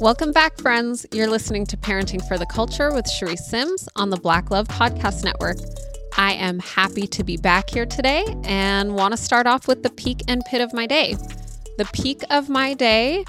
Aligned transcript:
Welcome 0.00 0.32
back, 0.32 0.56
friends. 0.56 1.04
You're 1.12 1.28
listening 1.28 1.66
to 1.66 1.76
Parenting 1.76 2.26
for 2.26 2.38
the 2.38 2.46
Culture 2.46 2.90
with 2.90 3.04
Charisse 3.04 3.40
Sims 3.40 3.86
on 3.96 4.08
the 4.08 4.16
Black 4.16 4.50
Love 4.50 4.66
Podcast 4.66 5.24
Network. 5.24 5.58
I 6.16 6.32
am 6.32 6.58
happy 6.58 7.06
to 7.08 7.22
be 7.22 7.36
back 7.36 7.68
here 7.68 7.84
today 7.84 8.24
and 8.44 8.94
want 8.94 9.12
to 9.12 9.18
start 9.18 9.46
off 9.46 9.68
with 9.68 9.82
the 9.82 9.90
peak 9.90 10.22
and 10.26 10.42
pit 10.46 10.62
of 10.62 10.72
my 10.72 10.86
day. 10.86 11.18
The 11.76 11.84
peak 11.92 12.22
of 12.30 12.48
my 12.48 12.72
day, 12.72 13.26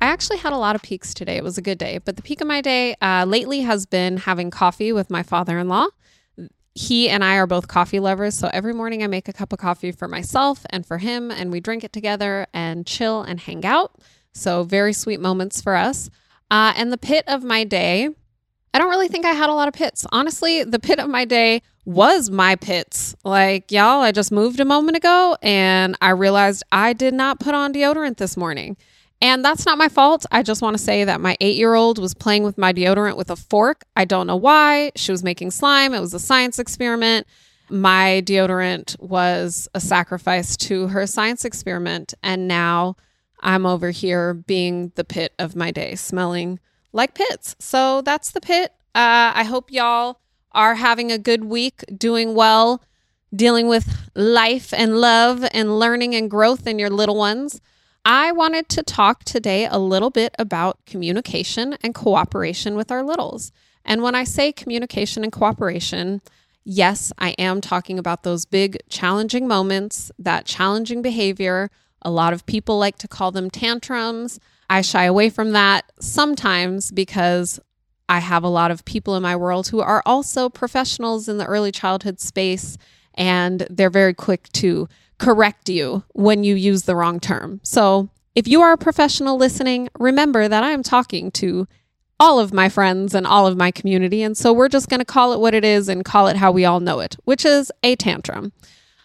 I 0.00 0.06
actually 0.06 0.38
had 0.38 0.52
a 0.52 0.56
lot 0.56 0.76
of 0.76 0.82
peaks 0.82 1.12
today. 1.12 1.38
It 1.38 1.42
was 1.42 1.58
a 1.58 1.62
good 1.62 1.76
day, 1.76 1.98
but 1.98 2.14
the 2.14 2.22
peak 2.22 2.40
of 2.40 2.46
my 2.46 2.60
day 2.60 2.94
uh, 3.02 3.24
lately 3.26 3.62
has 3.62 3.84
been 3.84 4.16
having 4.16 4.52
coffee 4.52 4.92
with 4.92 5.10
my 5.10 5.24
father 5.24 5.58
in 5.58 5.66
law. 5.66 5.88
He 6.76 7.08
and 7.08 7.24
I 7.24 7.34
are 7.34 7.48
both 7.48 7.66
coffee 7.66 7.98
lovers, 7.98 8.38
so 8.38 8.48
every 8.52 8.74
morning 8.74 9.02
I 9.02 9.08
make 9.08 9.26
a 9.26 9.32
cup 9.32 9.52
of 9.52 9.58
coffee 9.58 9.90
for 9.90 10.06
myself 10.06 10.64
and 10.70 10.86
for 10.86 10.98
him, 10.98 11.32
and 11.32 11.50
we 11.50 11.58
drink 11.58 11.82
it 11.82 11.92
together 11.92 12.46
and 12.54 12.86
chill 12.86 13.22
and 13.22 13.40
hang 13.40 13.64
out. 13.64 14.00
So, 14.36 14.62
very 14.62 14.92
sweet 14.92 15.20
moments 15.20 15.60
for 15.60 15.74
us. 15.74 16.10
Uh, 16.50 16.72
and 16.76 16.92
the 16.92 16.98
pit 16.98 17.24
of 17.26 17.42
my 17.42 17.64
day, 17.64 18.10
I 18.74 18.78
don't 18.78 18.90
really 18.90 19.08
think 19.08 19.24
I 19.24 19.32
had 19.32 19.48
a 19.48 19.54
lot 19.54 19.68
of 19.68 19.74
pits. 19.74 20.06
Honestly, 20.12 20.62
the 20.62 20.78
pit 20.78 20.98
of 20.98 21.08
my 21.08 21.24
day 21.24 21.62
was 21.86 22.30
my 22.30 22.56
pits. 22.56 23.16
Like, 23.24 23.72
y'all, 23.72 24.02
I 24.02 24.12
just 24.12 24.30
moved 24.30 24.60
a 24.60 24.64
moment 24.64 24.96
ago 24.96 25.36
and 25.40 25.96
I 26.00 26.10
realized 26.10 26.62
I 26.70 26.92
did 26.92 27.14
not 27.14 27.40
put 27.40 27.54
on 27.54 27.72
deodorant 27.72 28.18
this 28.18 28.36
morning. 28.36 28.76
And 29.22 29.42
that's 29.42 29.64
not 29.64 29.78
my 29.78 29.88
fault. 29.88 30.26
I 30.30 30.42
just 30.42 30.60
want 30.60 30.76
to 30.76 30.82
say 30.82 31.04
that 31.04 31.22
my 31.22 31.36
eight 31.40 31.56
year 31.56 31.74
old 31.74 31.98
was 31.98 32.12
playing 32.12 32.42
with 32.42 32.58
my 32.58 32.72
deodorant 32.72 33.16
with 33.16 33.30
a 33.30 33.36
fork. 33.36 33.84
I 33.96 34.04
don't 34.04 34.26
know 34.26 34.36
why. 34.36 34.92
She 34.94 35.10
was 35.10 35.24
making 35.24 35.52
slime. 35.52 35.94
It 35.94 36.00
was 36.00 36.12
a 36.12 36.18
science 36.18 36.58
experiment. 36.58 37.26
My 37.70 38.22
deodorant 38.26 39.00
was 39.00 39.68
a 39.74 39.80
sacrifice 39.80 40.56
to 40.58 40.88
her 40.88 41.06
science 41.06 41.44
experiment. 41.44 42.12
And 42.22 42.46
now 42.46 42.96
I'm 43.46 43.64
over 43.64 43.92
here 43.92 44.34
being 44.34 44.90
the 44.96 45.04
pit 45.04 45.32
of 45.38 45.54
my 45.54 45.70
day, 45.70 45.94
smelling 45.94 46.58
like 46.92 47.14
pits. 47.14 47.54
So 47.60 48.02
that's 48.02 48.32
the 48.32 48.40
pit. 48.40 48.72
Uh, 48.92 49.32
I 49.34 49.44
hope 49.44 49.70
y'all 49.70 50.18
are 50.50 50.74
having 50.74 51.12
a 51.12 51.18
good 51.18 51.44
week, 51.44 51.84
doing 51.96 52.34
well, 52.34 52.82
dealing 53.34 53.68
with 53.68 54.10
life 54.16 54.74
and 54.74 55.00
love 55.00 55.46
and 55.52 55.78
learning 55.78 56.16
and 56.16 56.28
growth 56.28 56.66
in 56.66 56.80
your 56.80 56.90
little 56.90 57.16
ones. 57.16 57.60
I 58.04 58.32
wanted 58.32 58.68
to 58.70 58.82
talk 58.82 59.22
today 59.22 59.66
a 59.66 59.78
little 59.78 60.10
bit 60.10 60.34
about 60.40 60.84
communication 60.84 61.76
and 61.82 61.94
cooperation 61.94 62.74
with 62.74 62.90
our 62.90 63.04
littles. 63.04 63.52
And 63.84 64.02
when 64.02 64.16
I 64.16 64.24
say 64.24 64.50
communication 64.50 65.22
and 65.22 65.32
cooperation, 65.32 66.20
yes, 66.64 67.12
I 67.16 67.30
am 67.38 67.60
talking 67.60 67.98
about 67.98 68.24
those 68.24 68.44
big 68.44 68.78
challenging 68.88 69.46
moments, 69.46 70.10
that 70.18 70.46
challenging 70.46 71.00
behavior 71.00 71.70
a 72.06 72.10
lot 72.10 72.32
of 72.32 72.46
people 72.46 72.78
like 72.78 72.96
to 72.98 73.08
call 73.08 73.32
them 73.32 73.50
tantrums. 73.50 74.38
I 74.70 74.80
shy 74.80 75.04
away 75.04 75.28
from 75.28 75.50
that 75.52 75.90
sometimes 76.00 76.92
because 76.92 77.58
I 78.08 78.20
have 78.20 78.44
a 78.44 78.48
lot 78.48 78.70
of 78.70 78.84
people 78.84 79.16
in 79.16 79.24
my 79.24 79.34
world 79.34 79.68
who 79.68 79.80
are 79.80 80.04
also 80.06 80.48
professionals 80.48 81.28
in 81.28 81.38
the 81.38 81.46
early 81.46 81.72
childhood 81.72 82.20
space, 82.20 82.78
and 83.14 83.66
they're 83.68 83.90
very 83.90 84.14
quick 84.14 84.48
to 84.52 84.88
correct 85.18 85.68
you 85.68 86.04
when 86.12 86.44
you 86.44 86.54
use 86.54 86.84
the 86.84 86.94
wrong 86.94 87.18
term. 87.18 87.60
So, 87.64 88.08
if 88.36 88.46
you 88.46 88.60
are 88.60 88.72
a 88.72 88.78
professional 88.78 89.36
listening, 89.36 89.88
remember 89.98 90.46
that 90.46 90.62
I 90.62 90.70
am 90.70 90.84
talking 90.84 91.32
to 91.32 91.66
all 92.20 92.38
of 92.38 92.52
my 92.52 92.68
friends 92.68 93.14
and 93.14 93.26
all 93.26 93.46
of 93.46 93.56
my 93.56 93.70
community. 93.70 94.22
And 94.22 94.36
so 94.36 94.52
we're 94.52 94.68
just 94.68 94.88
going 94.88 95.00
to 95.00 95.06
call 95.06 95.32
it 95.32 95.40
what 95.40 95.54
it 95.54 95.64
is 95.64 95.88
and 95.88 96.04
call 96.04 96.28
it 96.28 96.36
how 96.36 96.52
we 96.52 96.64
all 96.64 96.80
know 96.80 97.00
it, 97.00 97.16
which 97.24 97.44
is 97.44 97.72
a 97.82 97.96
tantrum. 97.96 98.52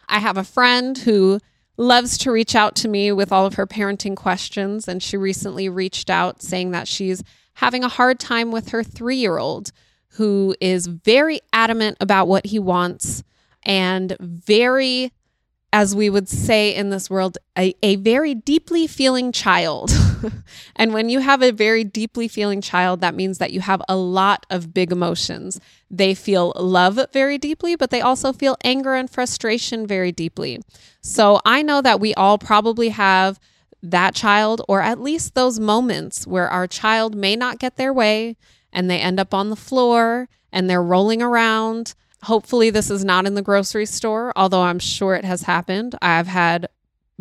I 0.09 0.19
have 0.19 0.37
a 0.37 0.43
friend 0.43 0.97
who 0.97 1.39
loves 1.81 2.17
to 2.19 2.31
reach 2.31 2.55
out 2.55 2.75
to 2.77 2.87
me 2.87 3.11
with 3.11 3.31
all 3.31 3.45
of 3.45 3.55
her 3.55 3.67
parenting 3.67 4.15
questions. 4.15 4.87
And 4.87 5.01
she 5.01 5.17
recently 5.17 5.67
reached 5.67 6.09
out 6.09 6.41
saying 6.41 6.71
that 6.71 6.87
she's 6.87 7.23
having 7.55 7.83
a 7.83 7.89
hard 7.89 8.19
time 8.19 8.51
with 8.51 8.69
her 8.69 8.83
three 8.83 9.17
year 9.17 9.37
old 9.37 9.71
who 10.15 10.55
is 10.59 10.87
very 10.87 11.39
adamant 11.53 11.97
about 11.99 12.27
what 12.27 12.45
he 12.47 12.59
wants 12.59 13.23
and 13.63 14.15
very 14.19 15.11
as 15.73 15.95
we 15.95 16.09
would 16.09 16.27
say 16.27 16.75
in 16.75 16.89
this 16.89 17.09
world, 17.09 17.37
a, 17.57 17.73
a 17.81 17.95
very 17.95 18.35
deeply 18.35 18.87
feeling 18.87 19.31
child. 19.31 19.91
and 20.75 20.93
when 20.93 21.09
you 21.09 21.19
have 21.19 21.41
a 21.41 21.51
very 21.51 21.83
deeply 21.83 22.27
feeling 22.27 22.61
child, 22.61 23.01
that 23.01 23.15
means 23.15 23.37
that 23.37 23.51
you 23.51 23.61
have 23.61 23.81
a 23.87 23.95
lot 23.95 24.45
of 24.49 24.73
big 24.73 24.91
emotions. 24.91 25.59
They 25.89 26.13
feel 26.13 26.53
love 26.55 26.99
very 27.13 27.37
deeply, 27.37 27.75
but 27.75 27.89
they 27.89 28.01
also 28.01 28.33
feel 28.33 28.57
anger 28.63 28.93
and 28.93 29.09
frustration 29.09 29.87
very 29.87 30.11
deeply. 30.11 30.59
So 31.01 31.39
I 31.45 31.61
know 31.61 31.81
that 31.81 31.99
we 31.99 32.13
all 32.15 32.37
probably 32.37 32.89
have 32.89 33.39
that 33.83 34.13
child, 34.13 34.61
or 34.67 34.81
at 34.81 35.01
least 35.01 35.33
those 35.33 35.59
moments 35.59 36.27
where 36.27 36.49
our 36.49 36.67
child 36.67 37.15
may 37.15 37.35
not 37.35 37.59
get 37.59 37.77
their 37.77 37.93
way 37.93 38.37
and 38.71 38.89
they 38.89 38.99
end 38.99 39.19
up 39.19 39.33
on 39.33 39.49
the 39.49 39.55
floor 39.55 40.29
and 40.51 40.69
they're 40.69 40.83
rolling 40.83 41.21
around 41.21 41.95
Hopefully, 42.25 42.69
this 42.69 42.91
is 42.91 43.03
not 43.03 43.25
in 43.25 43.33
the 43.33 43.41
grocery 43.41 43.87
store, 43.87 44.31
although 44.35 44.61
I'm 44.61 44.77
sure 44.77 45.15
it 45.15 45.25
has 45.25 45.43
happened. 45.43 45.95
I've 46.01 46.27
had 46.27 46.67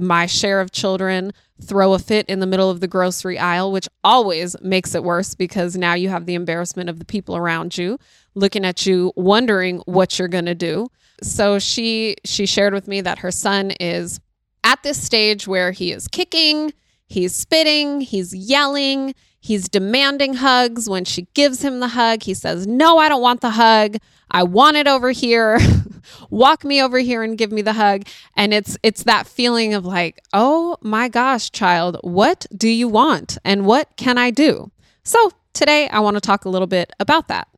my 0.00 0.26
share 0.26 0.60
of 0.60 0.72
children 0.72 1.32
throw 1.62 1.92
a 1.92 1.98
fit 1.98 2.26
in 2.26 2.40
the 2.40 2.46
middle 2.46 2.70
of 2.70 2.80
the 2.80 2.88
grocery 2.88 3.38
aisle, 3.38 3.70
which 3.70 3.88
always 4.02 4.56
makes 4.62 4.94
it 4.94 5.04
worse 5.04 5.34
because 5.34 5.76
now 5.76 5.94
you 5.94 6.08
have 6.08 6.26
the 6.26 6.34
embarrassment 6.34 6.88
of 6.88 6.98
the 6.98 7.04
people 7.04 7.36
around 7.36 7.76
you 7.76 7.98
looking 8.34 8.64
at 8.64 8.86
you, 8.86 9.12
wondering 9.16 9.78
what 9.86 10.18
you're 10.18 10.28
going 10.28 10.46
to 10.46 10.54
do. 10.54 10.88
So 11.22 11.58
she 11.58 12.16
she 12.24 12.46
shared 12.46 12.72
with 12.72 12.88
me 12.88 13.00
that 13.02 13.18
her 13.18 13.30
son 13.30 13.72
is 13.72 14.20
at 14.64 14.82
this 14.82 15.02
stage 15.02 15.46
where 15.46 15.72
he 15.72 15.92
is 15.92 16.08
kicking, 16.08 16.72
he's 17.06 17.34
spitting, 17.34 18.00
he's 18.00 18.34
yelling, 18.34 19.14
he's 19.40 19.68
demanding 19.68 20.34
hugs. 20.34 20.88
When 20.88 21.04
she 21.04 21.26
gives 21.34 21.62
him 21.62 21.80
the 21.80 21.88
hug, 21.88 22.22
he 22.22 22.34
says, 22.34 22.66
"No, 22.66 22.98
I 22.98 23.08
don't 23.08 23.22
want 23.22 23.40
the 23.40 23.50
hug. 23.50 23.96
I 24.30 24.42
want 24.44 24.76
it 24.76 24.86
over 24.86 25.10
here. 25.10 25.58
Walk 26.30 26.64
me 26.64 26.80
over 26.80 26.98
here 26.98 27.22
and 27.22 27.36
give 27.36 27.50
me 27.52 27.62
the 27.62 27.72
hug. 27.72 28.02
And 28.36 28.54
it's 28.54 28.76
it's 28.82 29.02
that 29.04 29.26
feeling 29.26 29.74
of 29.74 29.84
like, 29.84 30.20
"Oh 30.32 30.76
my 30.80 31.08
gosh, 31.08 31.50
child, 31.50 31.98
what 32.02 32.46
do 32.56 32.68
you 32.68 32.88
want 32.88 33.38
and 33.44 33.66
what 33.66 33.88
can 33.96 34.18
I 34.18 34.30
do?" 34.30 34.70
So, 35.02 35.32
today 35.52 35.88
I 35.88 36.00
want 36.00 36.16
to 36.16 36.20
talk 36.20 36.44
a 36.44 36.48
little 36.48 36.68
bit 36.68 36.92
about 37.00 37.28
that. 37.28 37.48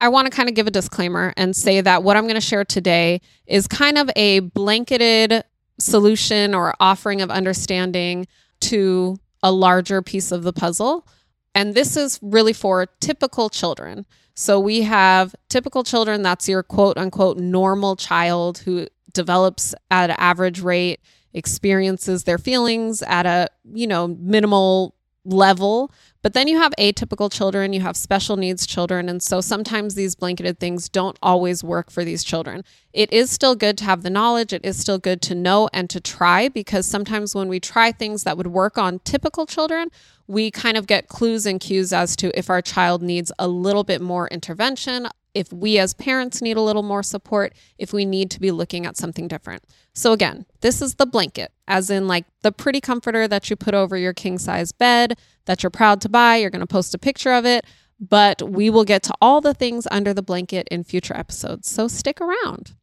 I 0.00 0.08
want 0.08 0.26
to 0.26 0.36
kind 0.36 0.48
of 0.48 0.56
give 0.56 0.66
a 0.66 0.70
disclaimer 0.70 1.32
and 1.36 1.54
say 1.54 1.80
that 1.80 2.02
what 2.02 2.16
I'm 2.16 2.24
going 2.24 2.34
to 2.34 2.40
share 2.40 2.64
today 2.64 3.20
is 3.46 3.68
kind 3.68 3.96
of 3.96 4.10
a 4.16 4.40
blanketed 4.40 5.44
solution 5.78 6.54
or 6.54 6.74
offering 6.80 7.20
of 7.20 7.30
understanding 7.30 8.26
to 8.62 9.16
a 9.42 9.52
larger 9.52 10.02
piece 10.02 10.32
of 10.32 10.42
the 10.42 10.52
puzzle. 10.52 11.06
And 11.54 11.74
this 11.74 11.96
is 11.96 12.18
really 12.22 12.52
for 12.52 12.86
typical 13.00 13.50
children. 13.50 14.06
So 14.34 14.58
we 14.58 14.82
have 14.82 15.34
typical 15.48 15.84
children, 15.84 16.22
that's 16.22 16.48
your 16.48 16.62
quote 16.62 16.96
unquote 16.96 17.36
normal 17.36 17.96
child 17.96 18.58
who 18.58 18.86
develops 19.12 19.74
at 19.90 20.10
an 20.10 20.16
average 20.18 20.60
rate, 20.60 21.00
experiences 21.34 22.24
their 22.24 22.38
feelings 22.38 23.02
at 23.02 23.26
a, 23.26 23.48
you 23.72 23.86
know, 23.86 24.08
minimal 24.08 24.94
level. 25.24 25.90
But 26.22 26.34
then 26.34 26.46
you 26.46 26.58
have 26.58 26.72
atypical 26.78 27.32
children, 27.32 27.72
you 27.72 27.80
have 27.80 27.96
special 27.96 28.36
needs 28.36 28.66
children. 28.66 29.08
And 29.08 29.22
so 29.22 29.40
sometimes 29.40 29.94
these 29.94 30.14
blanketed 30.14 30.58
things 30.58 30.88
don't 30.88 31.18
always 31.22 31.64
work 31.64 31.90
for 31.90 32.04
these 32.04 32.22
children. 32.22 32.64
It 32.92 33.12
is 33.12 33.30
still 33.30 33.54
good 33.54 33.76
to 33.78 33.84
have 33.84 34.02
the 34.02 34.10
knowledge, 34.10 34.52
it 34.52 34.64
is 34.64 34.78
still 34.78 34.98
good 34.98 35.20
to 35.22 35.34
know 35.34 35.68
and 35.72 35.90
to 35.90 36.00
try 36.00 36.48
because 36.48 36.86
sometimes 36.86 37.34
when 37.34 37.48
we 37.48 37.58
try 37.58 37.90
things 37.92 38.24
that 38.24 38.36
would 38.36 38.48
work 38.48 38.78
on 38.78 39.00
typical 39.00 39.46
children, 39.46 39.88
we 40.28 40.50
kind 40.50 40.76
of 40.76 40.86
get 40.86 41.08
clues 41.08 41.46
and 41.46 41.60
cues 41.60 41.92
as 41.92 42.14
to 42.16 42.36
if 42.38 42.48
our 42.48 42.62
child 42.62 43.02
needs 43.02 43.32
a 43.38 43.48
little 43.48 43.84
bit 43.84 44.00
more 44.00 44.28
intervention, 44.28 45.08
if 45.34 45.52
we 45.52 45.78
as 45.78 45.94
parents 45.94 46.42
need 46.42 46.56
a 46.56 46.62
little 46.62 46.82
more 46.82 47.02
support, 47.02 47.54
if 47.78 47.92
we 47.92 48.04
need 48.04 48.30
to 48.30 48.40
be 48.40 48.50
looking 48.50 48.86
at 48.86 48.96
something 48.96 49.28
different. 49.28 49.64
So, 49.94 50.12
again, 50.12 50.46
this 50.60 50.82
is 50.82 50.96
the 50.96 51.06
blanket, 51.06 51.52
as 51.66 51.90
in 51.90 52.06
like 52.06 52.26
the 52.42 52.52
pretty 52.52 52.80
comforter 52.80 53.26
that 53.28 53.48
you 53.50 53.56
put 53.56 53.74
over 53.74 53.96
your 53.96 54.12
king 54.12 54.38
size 54.38 54.72
bed 54.72 55.18
that 55.46 55.62
you're 55.62 55.70
proud 55.70 56.00
to 56.02 56.08
buy. 56.08 56.36
You're 56.36 56.50
going 56.50 56.60
to 56.60 56.66
post 56.66 56.94
a 56.94 56.98
picture 56.98 57.32
of 57.32 57.44
it, 57.46 57.66
but 57.98 58.42
we 58.42 58.70
will 58.70 58.84
get 58.84 59.02
to 59.04 59.14
all 59.20 59.40
the 59.40 59.54
things 59.54 59.86
under 59.90 60.14
the 60.14 60.22
blanket 60.22 60.68
in 60.70 60.84
future 60.84 61.16
episodes. 61.16 61.70
So, 61.70 61.88
stick 61.88 62.20
around. 62.20 62.74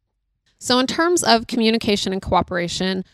So, 0.58 0.78
in 0.78 0.86
terms 0.86 1.22
of 1.22 1.46
communication 1.46 2.12
and 2.12 2.22
cooperation, 2.22 3.04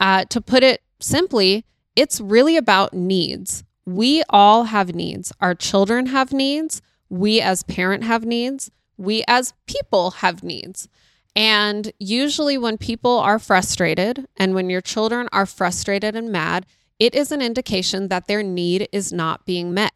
uh, 0.00 0.24
to 0.26 0.40
put 0.40 0.62
it 0.62 0.82
simply, 1.00 1.64
it's 1.94 2.20
really 2.20 2.56
about 2.56 2.92
needs. 2.92 3.64
We 3.84 4.22
all 4.28 4.64
have 4.64 4.94
needs. 4.94 5.32
Our 5.40 5.54
children 5.54 6.06
have 6.06 6.32
needs. 6.32 6.82
We 7.08 7.40
as 7.40 7.62
parent 7.62 8.02
have 8.02 8.24
needs 8.26 8.70
we 8.96 9.24
as 9.28 9.54
people 9.66 10.12
have 10.12 10.42
needs. 10.42 10.88
And 11.34 11.92
usually, 11.98 12.56
when 12.56 12.78
people 12.78 13.18
are 13.18 13.38
frustrated 13.38 14.26
and 14.36 14.54
when 14.54 14.70
your 14.70 14.80
children 14.80 15.28
are 15.32 15.46
frustrated 15.46 16.16
and 16.16 16.32
mad, 16.32 16.64
it 16.98 17.14
is 17.14 17.30
an 17.30 17.42
indication 17.42 18.08
that 18.08 18.26
their 18.26 18.42
need 18.42 18.88
is 18.90 19.12
not 19.12 19.44
being 19.44 19.74
met. 19.74 19.92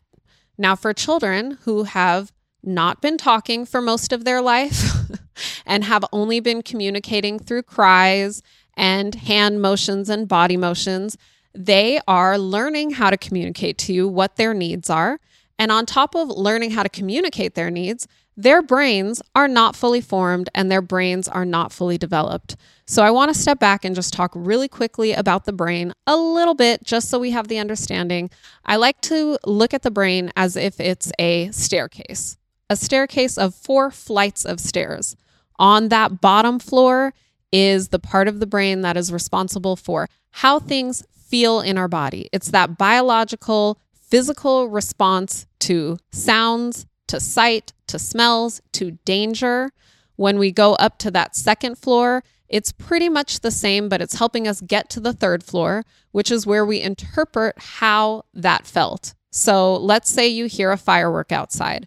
Now, 0.58 0.76
for 0.76 0.92
children 0.92 1.58
who 1.62 1.84
have 1.84 2.30
not 2.62 3.00
been 3.00 3.16
talking 3.16 3.64
for 3.64 3.80
most 3.80 4.12
of 4.12 4.24
their 4.24 4.42
life 4.42 4.84
and 5.66 5.84
have 5.84 6.04
only 6.12 6.40
been 6.40 6.60
communicating 6.62 7.38
through 7.38 7.62
cries 7.62 8.42
and 8.76 9.14
hand 9.14 9.62
motions 9.62 10.10
and 10.10 10.28
body 10.28 10.58
motions, 10.58 11.16
they 11.54 12.00
are 12.06 12.38
learning 12.38 12.90
how 12.92 13.08
to 13.08 13.16
communicate 13.16 13.78
to 13.78 13.94
you 13.94 14.06
what 14.06 14.36
their 14.36 14.52
needs 14.52 14.90
are 14.90 15.18
And 15.58 15.70
on 15.70 15.84
top 15.84 16.14
of 16.14 16.30
learning 16.30 16.70
how 16.70 16.82
to 16.82 16.88
communicate 16.88 17.54
their 17.54 17.70
needs, 17.70 18.08
their 18.42 18.62
brains 18.62 19.20
are 19.34 19.48
not 19.48 19.76
fully 19.76 20.00
formed 20.00 20.48
and 20.54 20.70
their 20.70 20.80
brains 20.80 21.28
are 21.28 21.44
not 21.44 21.72
fully 21.72 21.98
developed. 21.98 22.56
So 22.86 23.02
I 23.02 23.10
want 23.10 23.32
to 23.32 23.38
step 23.38 23.58
back 23.58 23.84
and 23.84 23.94
just 23.94 24.14
talk 24.14 24.32
really 24.34 24.68
quickly 24.68 25.12
about 25.12 25.44
the 25.44 25.52
brain 25.52 25.92
a 26.06 26.16
little 26.16 26.54
bit, 26.54 26.82
just 26.82 27.10
so 27.10 27.18
we 27.18 27.32
have 27.32 27.48
the 27.48 27.58
understanding. 27.58 28.30
I 28.64 28.76
like 28.76 29.00
to 29.02 29.38
look 29.44 29.74
at 29.74 29.82
the 29.82 29.90
brain 29.90 30.32
as 30.36 30.56
if 30.56 30.80
it's 30.80 31.12
a 31.18 31.50
staircase, 31.50 32.38
a 32.70 32.76
staircase 32.76 33.36
of 33.36 33.54
four 33.54 33.90
flights 33.90 34.46
of 34.46 34.58
stairs. 34.58 35.16
On 35.58 35.88
that 35.88 36.22
bottom 36.22 36.58
floor 36.58 37.12
is 37.52 37.88
the 37.88 37.98
part 37.98 38.26
of 38.26 38.40
the 38.40 38.46
brain 38.46 38.80
that 38.80 38.96
is 38.96 39.12
responsible 39.12 39.76
for 39.76 40.08
how 40.30 40.58
things 40.58 41.04
feel 41.12 41.60
in 41.60 41.76
our 41.76 41.88
body. 41.88 42.30
It's 42.32 42.50
that 42.52 42.78
biological, 42.78 43.78
physical 43.92 44.68
response 44.68 45.46
to 45.60 45.98
sounds, 46.10 46.86
to 47.08 47.20
sight, 47.20 47.72
to 47.90 47.98
smells, 47.98 48.60
to 48.72 48.92
danger. 49.04 49.70
When 50.16 50.38
we 50.38 50.52
go 50.52 50.74
up 50.74 50.98
to 50.98 51.10
that 51.12 51.36
second 51.36 51.78
floor, 51.78 52.22
it's 52.48 52.72
pretty 52.72 53.08
much 53.08 53.40
the 53.40 53.50
same, 53.50 53.88
but 53.88 54.02
it's 54.02 54.18
helping 54.18 54.48
us 54.48 54.60
get 54.60 54.90
to 54.90 55.00
the 55.00 55.12
third 55.12 55.44
floor, 55.44 55.84
which 56.10 56.30
is 56.30 56.46
where 56.46 56.66
we 56.66 56.80
interpret 56.80 57.54
how 57.58 58.24
that 58.34 58.66
felt. 58.66 59.14
So 59.30 59.76
let's 59.76 60.10
say 60.10 60.26
you 60.26 60.46
hear 60.46 60.72
a 60.72 60.76
firework 60.76 61.30
outside. 61.30 61.86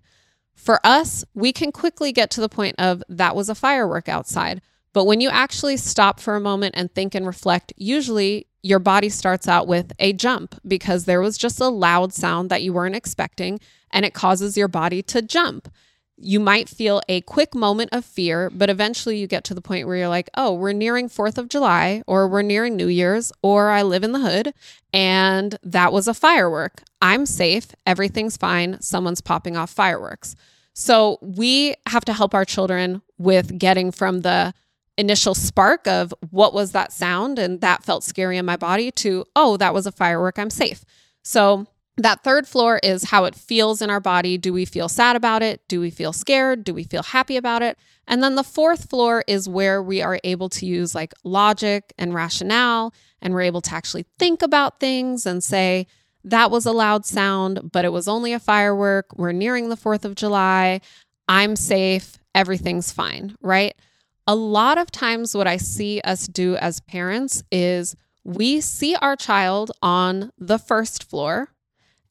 For 0.55 0.79
us, 0.85 1.25
we 1.33 1.51
can 1.51 1.73
quickly 1.73 2.13
get 2.13 2.31
to 2.31 2.41
the 2.41 2.47
point 2.47 2.75
of 2.79 3.03
that 3.09 3.35
was 3.35 3.49
a 3.49 3.55
firework 3.55 4.07
outside. 4.07 4.61
But 4.93 5.03
when 5.05 5.19
you 5.19 5.29
actually 5.29 5.75
stop 5.75 6.19
for 6.19 6.35
a 6.35 6.41
moment 6.41 6.75
and 6.77 6.93
think 6.93 7.13
and 7.15 7.27
reflect, 7.27 7.73
usually 7.75 8.47
your 8.61 8.79
body 8.79 9.09
starts 9.09 9.47
out 9.47 9.67
with 9.67 9.91
a 9.99 10.13
jump 10.13 10.55
because 10.65 11.03
there 11.03 11.19
was 11.19 11.37
just 11.37 11.59
a 11.59 11.67
loud 11.67 12.13
sound 12.13 12.49
that 12.49 12.61
you 12.61 12.71
weren't 12.71 12.95
expecting 12.95 13.59
and 13.91 14.05
it 14.05 14.13
causes 14.13 14.55
your 14.55 14.69
body 14.69 15.01
to 15.03 15.21
jump. 15.21 15.67
You 16.17 16.39
might 16.39 16.69
feel 16.69 17.01
a 17.09 17.21
quick 17.21 17.55
moment 17.55 17.89
of 17.91 18.05
fear, 18.05 18.49
but 18.49 18.69
eventually 18.69 19.17
you 19.17 19.27
get 19.27 19.43
to 19.45 19.53
the 19.53 19.61
point 19.61 19.87
where 19.87 19.97
you're 19.97 20.07
like, 20.07 20.29
oh, 20.35 20.53
we're 20.53 20.71
nearing 20.71 21.09
4th 21.09 21.37
of 21.37 21.49
July, 21.49 22.03
or 22.05 22.27
we're 22.27 22.43
nearing 22.43 22.75
New 22.75 22.87
Year's, 22.87 23.31
or 23.41 23.71
I 23.71 23.81
live 23.81 24.03
in 24.03 24.11
the 24.11 24.19
hood, 24.19 24.53
and 24.93 25.57
that 25.63 25.91
was 25.91 26.07
a 26.07 26.13
firework. 26.13 26.83
I'm 27.01 27.25
safe. 27.25 27.73
Everything's 27.85 28.37
fine. 28.37 28.79
Someone's 28.79 29.21
popping 29.21 29.57
off 29.57 29.71
fireworks. 29.71 30.35
So 30.73 31.17
we 31.21 31.75
have 31.87 32.05
to 32.05 32.13
help 32.13 32.33
our 32.33 32.45
children 32.45 33.01
with 33.17 33.57
getting 33.57 33.91
from 33.91 34.21
the 34.21 34.53
initial 34.97 35.33
spark 35.33 35.87
of 35.87 36.13
what 36.29 36.53
was 36.53 36.71
that 36.71 36.91
sound 36.91 37.39
and 37.39 37.61
that 37.61 37.83
felt 37.83 38.03
scary 38.03 38.37
in 38.37 38.45
my 38.45 38.57
body 38.57 38.91
to, 38.91 39.25
oh, 39.35 39.57
that 39.57 39.73
was 39.73 39.87
a 39.87 39.91
firework. 39.91 40.37
I'm 40.37 40.51
safe. 40.51 40.85
So 41.23 41.67
that 41.97 42.23
third 42.23 42.47
floor 42.47 42.79
is 42.81 43.05
how 43.05 43.25
it 43.25 43.35
feels 43.35 43.81
in 43.81 43.89
our 43.89 43.99
body. 43.99 44.37
Do 44.37 44.51
we 44.51 44.65
feel 44.65 44.89
sad 44.89 45.15
about 45.15 45.43
it? 45.43 45.61
Do 45.67 45.79
we 45.79 45.91
feel 45.91 46.11
scared? 46.11 46.63
Do 46.63 46.73
we 46.73 46.83
feel 46.83 47.03
happy 47.03 47.37
about 47.37 47.61
it? 47.61 47.77
And 48.07 48.23
then 48.23 48.35
the 48.35 48.43
fourth 48.43 48.89
floor 48.89 49.23
is 49.27 49.47
where 49.47 49.81
we 49.81 50.01
are 50.01 50.19
able 50.23 50.49
to 50.49 50.65
use 50.65 50.95
like 50.95 51.13
logic 51.23 51.93
and 51.97 52.13
rationale, 52.13 52.93
and 53.21 53.33
we're 53.33 53.41
able 53.41 53.61
to 53.61 53.73
actually 53.73 54.05
think 54.17 54.41
about 54.41 54.79
things 54.79 55.25
and 55.25 55.43
say, 55.43 55.87
that 56.23 56.51
was 56.51 56.65
a 56.65 56.71
loud 56.71 57.05
sound, 57.05 57.71
but 57.71 57.85
it 57.85 57.91
was 57.91 58.07
only 58.07 58.33
a 58.33 58.39
firework. 58.39 59.07
We're 59.17 59.33
nearing 59.33 59.69
the 59.69 59.75
4th 59.75 60.05
of 60.05 60.15
July. 60.15 60.81
I'm 61.27 61.55
safe. 61.55 62.17
Everything's 62.33 62.91
fine, 62.91 63.35
right? 63.41 63.75
A 64.25 64.35
lot 64.35 64.77
of 64.77 64.89
times, 64.89 65.35
what 65.35 65.47
I 65.47 65.57
see 65.57 65.99
us 66.01 66.27
do 66.27 66.55
as 66.55 66.79
parents 66.79 67.43
is 67.51 67.95
we 68.23 68.61
see 68.61 68.95
our 68.95 69.17
child 69.17 69.71
on 69.81 70.31
the 70.37 70.57
first 70.57 71.09
floor 71.09 71.49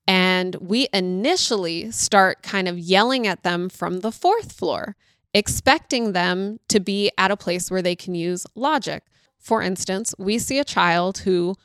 and 0.07 0.57
we 0.57 0.89
initially 0.93 1.91
start 1.91 2.43
kind 2.43 2.69
of 2.69 2.79
yelling 2.79 3.27
at 3.27 3.43
them 3.43 3.69
from 3.69 4.01
the 4.01 4.13
fourth 4.13 4.53
floor, 4.53 4.97
expecting 5.33 6.13
them 6.13 6.59
to 6.69 6.81
be 6.81 7.11
at 7.17 7.31
a 7.31 7.37
place 7.37 7.71
where 7.71 7.83
they 7.83 7.97
can 7.97 8.15
use 8.15 8.47
logic. 8.55 9.05
For 9.39 9.63
instance, 9.63 10.15
we 10.19 10.39
see 10.39 10.59
a 10.59 10.65
child 10.65 11.19
who 11.19 11.57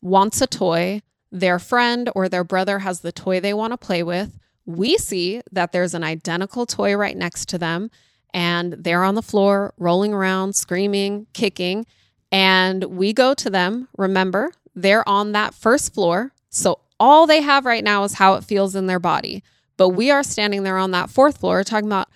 wants 0.00 0.40
a 0.40 0.46
toy, 0.46 1.02
their 1.32 1.58
friend 1.58 2.10
or 2.14 2.28
their 2.28 2.44
brother 2.44 2.80
has 2.80 3.00
the 3.00 3.12
toy 3.12 3.40
they 3.40 3.54
want 3.54 3.72
to 3.72 3.78
play 3.78 4.02
with. 4.02 4.38
We 4.64 4.96
see 4.96 5.42
that 5.52 5.72
there's 5.72 5.94
an 5.94 6.04
identical 6.04 6.66
toy 6.66 6.96
right 6.96 7.16
next 7.16 7.48
to 7.50 7.58
them, 7.58 7.90
and 8.32 8.72
they're 8.74 9.04
on 9.04 9.14
the 9.14 9.22
floor, 9.22 9.72
rolling 9.78 10.12
around, 10.12 10.54
screaming, 10.54 11.26
kicking. 11.32 11.86
And 12.32 12.84
we 12.84 13.12
go 13.12 13.34
to 13.34 13.48
them. 13.48 13.88
Remember, 13.96 14.52
they're 14.74 15.08
on 15.08 15.32
that 15.32 15.54
first 15.54 15.94
floor. 15.94 16.32
So 16.50 16.80
all 16.98 17.26
they 17.26 17.40
have 17.42 17.64
right 17.64 17.84
now 17.84 18.04
is 18.04 18.14
how 18.14 18.34
it 18.34 18.44
feels 18.44 18.74
in 18.74 18.86
their 18.86 18.98
body. 18.98 19.42
But 19.76 19.90
we 19.90 20.10
are 20.10 20.22
standing 20.22 20.62
there 20.62 20.78
on 20.78 20.90
that 20.92 21.10
fourth 21.10 21.38
floor 21.38 21.62
talking 21.62 21.88
about, 21.88 22.08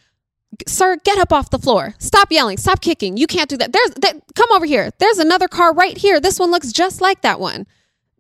sir, 0.67 0.97
get 1.05 1.19
up 1.19 1.33
off 1.33 1.51
the 1.51 1.59
floor. 1.59 1.95
Stop 1.99 2.33
yelling. 2.33 2.57
Stop 2.57 2.81
kicking. 2.81 3.17
You 3.17 3.27
can't 3.27 3.51
do 3.51 3.57
that. 3.59 3.73
There's 3.73 3.91
that, 4.01 4.23
come 4.35 4.51
over 4.53 4.67
here. 4.67 4.91
There's 4.99 5.19
another 5.19 5.49
car 5.49 5.73
right 5.75 5.97
here. 5.97 6.21
This 6.21 6.39
one 6.39 6.51
looks 6.51 6.73
just 6.73 7.01
like 7.01 7.23
that 7.23 7.41
one. 7.41 7.67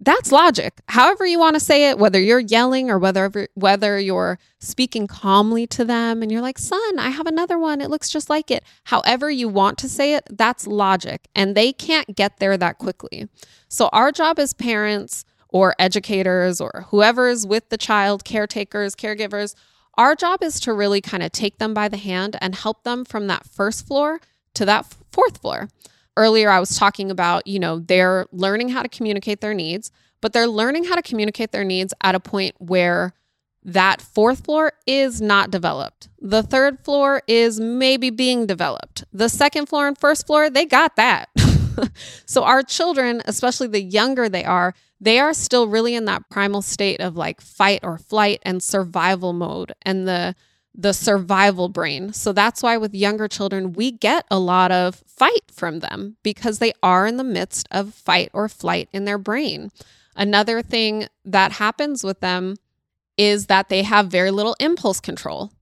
That's 0.02 0.32
logic. 0.32 0.80
However 0.88 1.26
you 1.26 1.38
want 1.38 1.54
to 1.54 1.60
say 1.60 1.90
it, 1.90 1.98
whether 1.98 2.18
you're 2.18 2.40
yelling 2.40 2.90
or 2.90 2.98
whether 2.98 3.48
whether 3.52 3.98
you're 3.98 4.38
speaking 4.58 5.06
calmly 5.06 5.66
to 5.68 5.84
them 5.84 6.22
and 6.22 6.32
you're 6.32 6.40
like, 6.40 6.58
"Son, 6.58 6.98
I 6.98 7.10
have 7.10 7.26
another 7.26 7.58
one. 7.58 7.82
It 7.82 7.90
looks 7.90 8.08
just 8.08 8.30
like 8.30 8.50
it." 8.50 8.64
However 8.84 9.30
you 9.30 9.46
want 9.46 9.76
to 9.78 9.90
say 9.90 10.14
it, 10.14 10.24
that's 10.30 10.66
logic, 10.66 11.28
and 11.34 11.54
they 11.54 11.74
can't 11.74 12.16
get 12.16 12.38
there 12.38 12.56
that 12.56 12.78
quickly. 12.78 13.28
So 13.68 13.90
our 13.92 14.10
job 14.10 14.38
as 14.38 14.54
parents 14.54 15.26
or 15.52 15.74
educators 15.78 16.60
or 16.60 16.86
whoever 16.88 17.28
is 17.28 17.46
with 17.46 17.68
the 17.68 17.78
child, 17.78 18.24
caretakers, 18.24 18.94
caregivers, 18.94 19.54
our 19.98 20.14
job 20.14 20.42
is 20.42 20.60
to 20.60 20.72
really 20.72 21.00
kind 21.00 21.22
of 21.22 21.32
take 21.32 21.58
them 21.58 21.74
by 21.74 21.88
the 21.88 21.96
hand 21.96 22.36
and 22.40 22.54
help 22.54 22.84
them 22.84 23.04
from 23.04 23.26
that 23.26 23.46
first 23.46 23.86
floor 23.86 24.20
to 24.54 24.64
that 24.64 24.94
fourth 25.12 25.38
floor. 25.38 25.68
Earlier, 26.16 26.50
I 26.50 26.60
was 26.60 26.78
talking 26.78 27.10
about, 27.10 27.46
you 27.46 27.58
know, 27.58 27.78
they're 27.80 28.26
learning 28.32 28.70
how 28.70 28.82
to 28.82 28.88
communicate 28.88 29.40
their 29.40 29.54
needs, 29.54 29.90
but 30.20 30.32
they're 30.32 30.46
learning 30.46 30.84
how 30.84 30.94
to 30.94 31.02
communicate 31.02 31.52
their 31.52 31.64
needs 31.64 31.94
at 32.02 32.14
a 32.14 32.20
point 32.20 32.54
where 32.58 33.14
that 33.62 34.00
fourth 34.00 34.44
floor 34.44 34.72
is 34.86 35.20
not 35.20 35.50
developed. 35.50 36.08
The 36.18 36.42
third 36.42 36.80
floor 36.80 37.22
is 37.26 37.60
maybe 37.60 38.10
being 38.10 38.46
developed. 38.46 39.04
The 39.12 39.28
second 39.28 39.66
floor 39.66 39.86
and 39.86 39.98
first 39.98 40.26
floor, 40.26 40.48
they 40.48 40.64
got 40.64 40.96
that. 40.96 41.28
so, 42.26 42.44
our 42.44 42.62
children, 42.62 43.22
especially 43.24 43.68
the 43.68 43.82
younger 43.82 44.28
they 44.28 44.44
are, 44.44 44.74
they 45.00 45.18
are 45.18 45.32
still 45.32 45.66
really 45.66 45.94
in 45.94 46.04
that 46.04 46.28
primal 46.28 46.62
state 46.62 47.00
of 47.00 47.16
like 47.16 47.40
fight 47.40 47.80
or 47.82 47.98
flight 47.98 48.40
and 48.42 48.62
survival 48.62 49.32
mode 49.32 49.72
and 49.82 50.06
the 50.06 50.34
the 50.72 50.92
survival 50.92 51.68
brain. 51.68 52.12
So 52.12 52.32
that's 52.32 52.62
why 52.62 52.76
with 52.76 52.94
younger 52.94 53.26
children 53.26 53.72
we 53.72 53.90
get 53.90 54.24
a 54.30 54.38
lot 54.38 54.70
of 54.70 55.02
fight 55.06 55.50
from 55.52 55.80
them 55.80 56.16
because 56.22 56.58
they 56.58 56.72
are 56.82 57.06
in 57.06 57.16
the 57.16 57.24
midst 57.24 57.66
of 57.70 57.92
fight 57.92 58.30
or 58.32 58.48
flight 58.48 58.88
in 58.92 59.04
their 59.04 59.18
brain. 59.18 59.72
Another 60.14 60.62
thing 60.62 61.06
that 61.24 61.52
happens 61.52 62.04
with 62.04 62.20
them 62.20 62.56
is 63.16 63.46
that 63.46 63.68
they 63.68 63.82
have 63.82 64.06
very 64.06 64.30
little 64.30 64.56
impulse 64.60 65.00
control. 65.00 65.52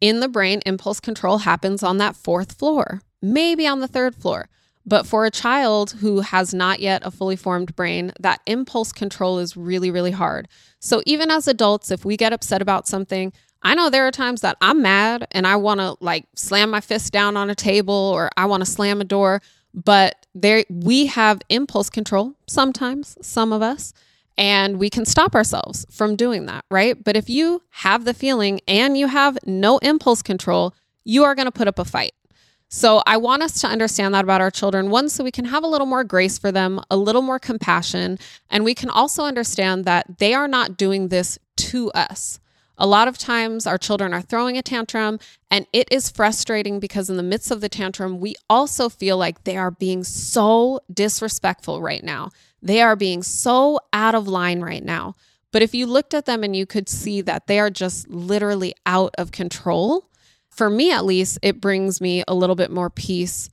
In 0.00 0.20
the 0.20 0.28
brain, 0.28 0.62
impulse 0.66 1.00
control 1.00 1.38
happens 1.38 1.82
on 1.82 1.98
that 1.98 2.16
fourth 2.16 2.52
floor, 2.52 3.00
maybe 3.22 3.66
on 3.66 3.80
the 3.80 3.88
third 3.88 4.14
floor. 4.14 4.48
But 4.86 5.06
for 5.06 5.24
a 5.24 5.30
child 5.30 5.92
who 6.00 6.20
has 6.20 6.54
not 6.54 6.78
yet 6.78 7.02
a 7.04 7.10
fully 7.10 7.34
formed 7.36 7.74
brain, 7.74 8.12
that 8.20 8.40
impulse 8.46 8.92
control 8.92 9.40
is 9.40 9.56
really, 9.56 9.90
really 9.90 10.12
hard. 10.12 10.48
So 10.78 11.02
even 11.04 11.30
as 11.30 11.48
adults, 11.48 11.90
if 11.90 12.04
we 12.04 12.16
get 12.16 12.32
upset 12.32 12.62
about 12.62 12.86
something, 12.86 13.32
I 13.62 13.74
know 13.74 13.90
there 13.90 14.06
are 14.06 14.12
times 14.12 14.42
that 14.42 14.56
I'm 14.60 14.82
mad 14.82 15.26
and 15.32 15.44
I 15.44 15.56
want 15.56 15.80
to 15.80 15.96
like 16.00 16.26
slam 16.36 16.70
my 16.70 16.80
fist 16.80 17.12
down 17.12 17.36
on 17.36 17.50
a 17.50 17.54
table 17.54 17.94
or 17.94 18.30
I 18.36 18.44
want 18.46 18.64
to 18.64 18.70
slam 18.70 19.00
a 19.00 19.04
door, 19.04 19.42
but 19.74 20.24
there 20.34 20.64
we 20.70 21.06
have 21.06 21.42
impulse 21.48 21.90
control 21.90 22.34
sometimes, 22.46 23.18
some 23.22 23.52
of 23.52 23.62
us, 23.62 23.92
and 24.38 24.78
we 24.78 24.88
can 24.88 25.04
stop 25.04 25.34
ourselves 25.34 25.84
from 25.90 26.14
doing 26.14 26.46
that, 26.46 26.64
right? 26.70 27.02
But 27.02 27.16
if 27.16 27.28
you 27.28 27.62
have 27.70 28.04
the 28.04 28.14
feeling 28.14 28.60
and 28.68 28.96
you 28.96 29.08
have 29.08 29.36
no 29.44 29.78
impulse 29.78 30.22
control, 30.22 30.74
you 31.04 31.24
are 31.24 31.34
going 31.34 31.46
to 31.46 31.52
put 31.52 31.66
up 31.66 31.78
a 31.78 31.84
fight. 31.84 32.12
So 32.76 33.02
I 33.06 33.16
want 33.16 33.42
us 33.42 33.58
to 33.62 33.66
understand 33.66 34.12
that 34.12 34.24
about 34.24 34.42
our 34.42 34.50
children. 34.50 34.90
One, 34.90 35.08
so 35.08 35.24
we 35.24 35.30
can 35.30 35.46
have 35.46 35.64
a 35.64 35.66
little 35.66 35.86
more 35.86 36.04
grace 36.04 36.36
for 36.36 36.52
them, 36.52 36.78
a 36.90 36.96
little 36.98 37.22
more 37.22 37.38
compassion, 37.38 38.18
and 38.50 38.64
we 38.64 38.74
can 38.74 38.90
also 38.90 39.24
understand 39.24 39.86
that 39.86 40.18
they 40.18 40.34
are 40.34 40.46
not 40.46 40.76
doing 40.76 41.08
this 41.08 41.38
to 41.56 41.90
us. 41.92 42.38
A 42.76 42.86
lot 42.86 43.08
of 43.08 43.16
times 43.16 43.66
our 43.66 43.78
children 43.78 44.12
are 44.12 44.20
throwing 44.20 44.58
a 44.58 44.62
tantrum 44.62 45.18
and 45.50 45.66
it 45.72 45.88
is 45.90 46.10
frustrating 46.10 46.78
because 46.78 47.08
in 47.08 47.16
the 47.16 47.22
midst 47.22 47.50
of 47.50 47.62
the 47.62 47.70
tantrum, 47.70 48.20
we 48.20 48.34
also 48.50 48.90
feel 48.90 49.16
like 49.16 49.44
they 49.44 49.56
are 49.56 49.70
being 49.70 50.04
so 50.04 50.80
disrespectful 50.92 51.80
right 51.80 52.04
now. 52.04 52.28
They 52.60 52.82
are 52.82 52.94
being 52.94 53.22
so 53.22 53.80
out 53.94 54.14
of 54.14 54.28
line 54.28 54.60
right 54.60 54.84
now. 54.84 55.14
But 55.50 55.62
if 55.62 55.74
you 55.74 55.86
looked 55.86 56.12
at 56.12 56.26
them 56.26 56.44
and 56.44 56.54
you 56.54 56.66
could 56.66 56.90
see 56.90 57.22
that 57.22 57.46
they 57.46 57.58
are 57.58 57.70
just 57.70 58.10
literally 58.10 58.74
out 58.84 59.14
of 59.16 59.32
control, 59.32 60.10
for 60.56 60.70
me 60.70 60.90
at 60.92 61.04
least, 61.04 61.38
it 61.42 61.60
brings 61.60 62.00
me 62.00 62.24
a 62.26 62.34
little 62.34 62.56
bit 62.56 62.70
more 62.70 62.90
peace, 62.90 63.50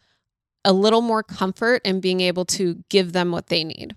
a 0.65 0.73
little 0.73 1.01
more 1.01 1.23
comfort 1.23 1.81
in 1.83 1.99
being 1.99 2.21
able 2.21 2.45
to 2.45 2.83
give 2.89 3.13
them 3.13 3.31
what 3.31 3.47
they 3.47 3.63
need. 3.63 3.95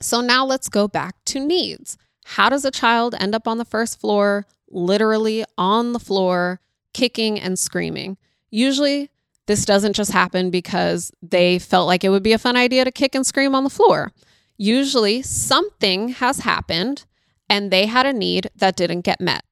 So 0.00 0.20
now 0.20 0.44
let's 0.44 0.68
go 0.68 0.86
back 0.86 1.16
to 1.26 1.40
needs. 1.40 1.96
How 2.24 2.48
does 2.48 2.64
a 2.64 2.70
child 2.70 3.14
end 3.18 3.34
up 3.34 3.48
on 3.48 3.58
the 3.58 3.64
first 3.64 4.00
floor? 4.00 4.46
literally 4.74 5.44
on 5.56 5.92
the 5.92 5.98
floor, 5.98 6.60
kicking 6.92 7.40
and 7.40 7.58
screaming. 7.58 8.18
Usually, 8.50 9.10
this 9.46 9.64
doesn't 9.64 9.94
just 9.94 10.12
happen 10.12 10.50
because 10.50 11.12
they 11.22 11.58
felt 11.58 11.86
like 11.86 12.04
it 12.04 12.10
would 12.10 12.22
be 12.22 12.32
a 12.32 12.38
fun 12.38 12.56
idea 12.56 12.84
to 12.84 12.92
kick 12.92 13.14
and 13.14 13.26
scream 13.26 13.54
on 13.54 13.64
the 13.64 13.70
floor. 13.70 14.12
Usually, 14.56 15.22
something 15.22 16.10
has 16.10 16.40
happened 16.40 17.04
and 17.48 17.70
they 17.70 17.86
had 17.86 18.06
a 18.06 18.12
need 18.12 18.50
that 18.56 18.76
didn't 18.76 19.02
get 19.02 19.20
met. 19.20 19.44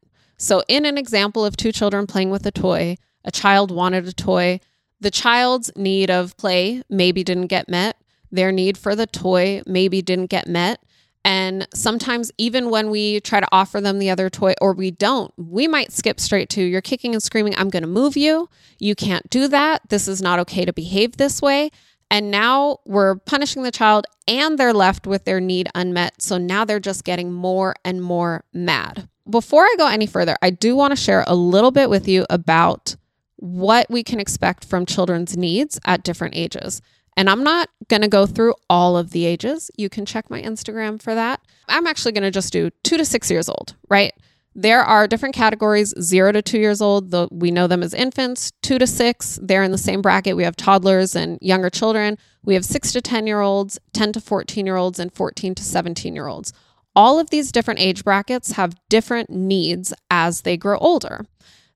So, 0.43 0.65
in 0.67 0.87
an 0.87 0.99
example 0.99 1.45
of 1.45 1.57
two 1.57 1.71
children 1.71 2.09
playing 2.09 2.31
with 2.31 2.45
a 2.47 2.51
toy, 2.51 2.97
a 3.25 3.31
child 3.31 3.71
wanted 3.71 4.09
a 4.09 4.13
toy. 4.13 4.59
The 5.01 5.13
child's 5.13 5.71
need 5.77 6.11
of 6.11 6.37
play 6.37 6.83
maybe 6.91 7.23
didn't 7.23 7.47
get 7.47 7.69
met. 7.69 7.97
Their 8.33 8.51
need 8.51 8.77
for 8.77 8.97
the 8.97 9.07
toy 9.07 9.63
maybe 9.67 10.03
didn't 10.03 10.31
get 10.31 10.49
met. 10.49 10.83
And 11.25 11.69
sometimes, 11.73 12.33
even 12.39 12.71
when 12.71 12.91
we 12.91 13.21
try 13.21 13.39
to 13.39 13.47
offer 13.53 13.81
them 13.81 14.01
the 14.01 14.11
other 14.11 14.29
toy 14.29 14.55
or 14.61 14.73
we 14.73 14.91
don't, 14.91 15.33
we 15.37 15.69
might 15.69 15.93
skip 15.93 16.19
straight 16.19 16.49
to 16.51 16.63
you're 16.65 16.81
kicking 16.81 17.15
and 17.15 17.23
screaming, 17.23 17.55
I'm 17.57 17.71
going 17.71 17.85
to 17.85 17.89
move 17.89 18.17
you. 18.17 18.49
You 18.81 18.97
can't 18.97 19.31
do 19.31 19.47
that. 19.47 19.91
This 19.91 20.09
is 20.09 20.21
not 20.21 20.41
okay 20.41 20.65
to 20.65 20.73
behave 20.73 21.19
this 21.19 21.41
way. 21.41 21.71
And 22.11 22.33
now 22.33 22.79
we're 22.85 23.15
punishing 23.15 23.63
the 23.63 23.71
child 23.71 24.07
and 24.27 24.59
they're 24.59 24.75
left 24.75 25.07
with 25.07 25.25
their 25.25 25.39
need 25.41 25.69
unmet. 25.77 26.21
So 26.21 26.37
now 26.37 26.65
they're 26.65 26.81
just 26.81 27.05
getting 27.05 27.33
more 27.33 27.77
and 27.85 28.03
more 28.03 28.43
mad. 28.53 29.09
Before 29.29 29.63
I 29.65 29.75
go 29.79 29.89
any 29.89 30.07
further, 30.07 30.37
I 30.43 30.51
do 30.51 30.75
want 30.75 30.93
to 30.93 30.97
share 30.97 31.25
a 31.27 31.35
little 31.35 31.71
bit 31.71 31.89
with 31.89 32.09
you 32.09 32.27
about 32.29 32.97
what 33.37 33.89
we 33.91 34.03
can 34.03 34.21
expect 34.21 34.65
from 34.65 34.87
children's 34.87 35.37
needs 35.37 35.79
at 35.85 36.03
different 36.03 36.35
ages. 36.37 36.81
And 37.17 37.29
I'm 37.29 37.45
not 37.45 37.69
going 37.89 38.03
to 38.03 38.09
go 38.09 38.27
through 38.27 38.55
all 38.71 38.97
of 38.97 39.11
the 39.11 39.27
ages. 39.27 39.71
You 39.77 39.89
can 39.89 40.07
check 40.07 40.31
my 40.31 40.41
Instagram 40.41 41.01
for 41.01 41.15
that. 41.15 41.41
I'm 41.69 41.87
actually 41.87 42.13
going 42.13 42.23
to 42.23 42.31
just 42.31 42.53
do 42.53 42.71
two 42.83 42.97
to 42.97 43.05
six 43.05 43.31
years 43.31 43.49
old, 43.49 43.77
right? 43.89 44.13
There 44.55 44.83
are 44.83 45.09
different 45.09 45.35
categories 45.35 45.95
zero 46.01 46.33
to 46.33 46.43
two 46.43 46.59
years 46.59 46.81
old. 46.83 47.11
The, 47.11 47.29
we 47.31 47.51
know 47.51 47.67
them 47.67 47.83
as 47.83 47.95
infants, 47.95 48.53
two 48.63 48.79
to 48.79 48.87
six. 48.87 49.39
They're 49.43 49.63
in 49.63 49.73
the 49.73 49.79
same 49.79 50.03
bracket. 50.03 50.37
We 50.37 50.45
have 50.45 50.57
toddlers 50.57 51.15
and 51.17 51.39
younger 51.41 51.71
children. 51.71 52.19
We 52.45 52.55
have 52.55 52.65
six 52.65 52.93
to 52.93 53.01
10 53.01 53.27
year 53.27 53.41
olds, 53.41 53.79
10 53.93 54.13
to 54.15 54.21
14 54.21 54.67
year 54.67 54.77
olds, 54.77 54.99
and 54.99 55.13
14 55.13 55.55
to 55.55 55.63
17 55.63 56.15
year 56.15 56.27
olds. 56.27 56.53
All 56.95 57.19
of 57.19 57.31
these 57.31 57.53
different 57.53 57.81
age 57.81 58.05
brackets 58.05 58.53
have 58.53 58.77
different 58.89 59.31
needs 59.31 59.95
as 60.11 60.43
they 60.43 60.57
grow 60.57 60.79
older. 60.79 61.25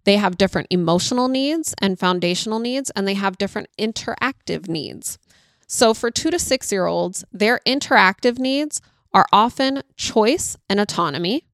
They 0.05 0.17
have 0.17 0.39
different 0.39 0.69
emotional 0.71 1.29
needs 1.29 1.75
and 1.79 1.99
foundational 1.99 2.59
needs, 2.59 2.91
and 2.91 3.09
they 3.09 3.15
have 3.15 3.39
different 3.39 3.69
interactive 3.79 4.69
needs. 4.69 5.19
So, 5.67 5.95
for 5.95 6.11
two 6.11 6.31
to 6.31 6.39
six 6.39 6.71
year 6.71 6.87
olds, 6.87 7.25
their 7.33 7.61
interactive 7.67 8.39
needs 8.39 8.81
are 9.13 9.27
often 9.33 9.83
choice 9.97 10.57
and 10.69 10.79
autonomy. 10.79 11.47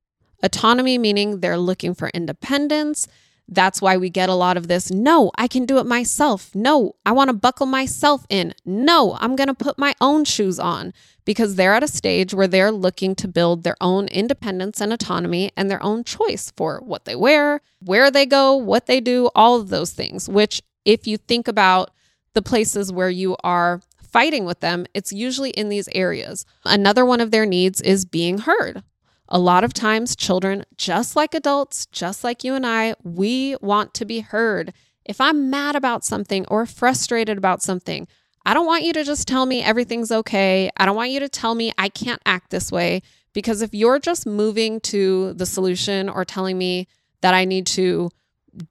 Autonomy 0.42 0.98
meaning 0.98 1.40
they're 1.40 1.56
looking 1.56 1.94
for 1.94 2.10
independence. 2.10 3.08
That's 3.48 3.80
why 3.80 3.96
we 3.96 4.10
get 4.10 4.28
a 4.28 4.34
lot 4.34 4.56
of 4.56 4.68
this 4.68 4.90
no, 4.90 5.30
I 5.36 5.48
can 5.48 5.64
do 5.64 5.78
it 5.78 5.86
myself. 5.86 6.54
No, 6.54 6.96
I 7.06 7.12
want 7.12 7.28
to 7.28 7.34
buckle 7.34 7.66
myself 7.66 8.26
in. 8.28 8.54
No, 8.64 9.16
I'm 9.20 9.36
going 9.36 9.48
to 9.48 9.54
put 9.54 9.78
my 9.78 9.94
own 10.00 10.24
shoes 10.24 10.58
on 10.58 10.92
because 11.24 11.54
they're 11.54 11.74
at 11.74 11.82
a 11.82 11.88
stage 11.88 12.34
where 12.34 12.48
they're 12.48 12.72
looking 12.72 13.14
to 13.16 13.28
build 13.28 13.62
their 13.62 13.76
own 13.80 14.08
independence 14.08 14.80
and 14.80 14.92
autonomy 14.92 15.50
and 15.56 15.70
their 15.70 15.82
own 15.82 16.04
choice 16.04 16.52
for 16.56 16.80
what 16.84 17.04
they 17.04 17.14
wear, 17.16 17.60
where 17.80 18.10
they 18.10 18.26
go, 18.26 18.54
what 18.54 18.86
they 18.86 19.00
do, 19.00 19.30
all 19.34 19.60
of 19.60 19.68
those 19.68 19.92
things, 19.92 20.28
which, 20.28 20.62
if 20.84 21.06
you 21.06 21.16
think 21.16 21.46
about 21.46 21.90
the 22.34 22.42
places 22.42 22.92
where 22.92 23.10
you 23.10 23.36
are 23.44 23.80
fighting 24.02 24.44
with 24.44 24.60
them, 24.60 24.86
it's 24.94 25.12
usually 25.12 25.50
in 25.50 25.68
these 25.68 25.88
areas. 25.92 26.44
Another 26.64 27.04
one 27.04 27.20
of 27.20 27.30
their 27.30 27.46
needs 27.46 27.80
is 27.80 28.04
being 28.04 28.38
heard. 28.38 28.82
A 29.28 29.38
lot 29.38 29.64
of 29.64 29.72
times, 29.72 30.14
children, 30.14 30.64
just 30.76 31.16
like 31.16 31.34
adults, 31.34 31.86
just 31.86 32.22
like 32.22 32.44
you 32.44 32.54
and 32.54 32.66
I, 32.66 32.94
we 33.02 33.56
want 33.62 33.94
to 33.94 34.04
be 34.04 34.20
heard. 34.20 34.74
If 35.04 35.20
I'm 35.20 35.48
mad 35.48 35.74
about 35.74 36.04
something 36.04 36.44
or 36.48 36.66
frustrated 36.66 37.38
about 37.38 37.62
something, 37.62 38.06
I 38.44 38.54
don't 38.54 38.66
want 38.66 38.84
you 38.84 38.92
to 38.94 39.04
just 39.04 39.28
tell 39.28 39.46
me 39.46 39.62
everything's 39.62 40.10
okay. 40.10 40.70
I 40.76 40.86
don't 40.86 40.96
want 40.96 41.10
you 41.10 41.20
to 41.20 41.28
tell 41.28 41.54
me 41.54 41.72
I 41.78 41.88
can't 41.88 42.20
act 42.26 42.50
this 42.50 42.72
way. 42.72 43.02
Because 43.32 43.62
if 43.62 43.72
you're 43.72 43.98
just 43.98 44.26
moving 44.26 44.80
to 44.80 45.32
the 45.34 45.46
solution 45.46 46.08
or 46.08 46.24
telling 46.24 46.58
me 46.58 46.86
that 47.22 47.34
I 47.34 47.44
need 47.44 47.66
to 47.68 48.10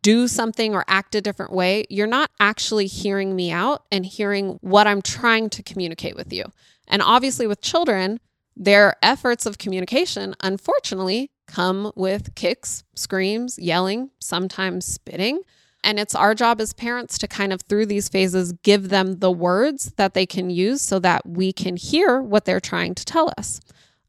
do 0.04 0.28
something 0.28 0.76
or 0.76 0.86
act 0.88 1.16
a 1.16 1.22
different 1.22 1.52
way, 1.52 1.86
you're 1.90 2.06
not 2.06 2.30
actually 2.40 2.86
hearing 2.86 3.36
me 3.36 3.52
out 3.52 3.84
and 3.92 4.06
hearing 4.06 4.60
what 4.62 4.86
I'm 4.86 5.02
trying 5.02 5.50
to 5.52 5.64
communicate 5.64 6.16
with 6.16 6.32
you. 6.32 6.46
And 6.88 7.02
obviously, 7.02 7.48
with 7.48 7.62
children, 7.62 8.20
their 8.56 8.96
efforts 9.02 9.46
of 9.46 9.58
communication, 9.58 10.36
unfortunately, 10.42 11.32
come 11.48 11.92
with 11.96 12.36
kicks, 12.36 12.84
screams, 12.96 13.58
yelling, 13.58 14.12
sometimes 14.20 14.86
spitting. 14.86 15.42
And 15.84 16.00
it's 16.00 16.16
our 16.16 16.36
job 16.36 16.62
as 16.62 16.74
parents 16.74 17.18
to 17.20 17.28
kind 17.28 17.52
of, 17.52 17.62
through 17.62 17.88
these 17.88 18.08
phases, 18.08 18.54
give 18.64 18.90
them 18.90 19.20
the 19.20 19.32
words 19.32 19.94
that 19.98 20.14
they 20.14 20.26
can 20.26 20.50
use 20.50 20.82
so 20.82 21.00
that 21.00 21.28
we 21.28 21.52
can 21.52 21.76
hear 21.76 22.22
what 22.22 22.46
they're 22.46 22.60
trying 22.60 22.94
to 22.96 23.06
tell 23.06 23.34
us. 23.38 23.60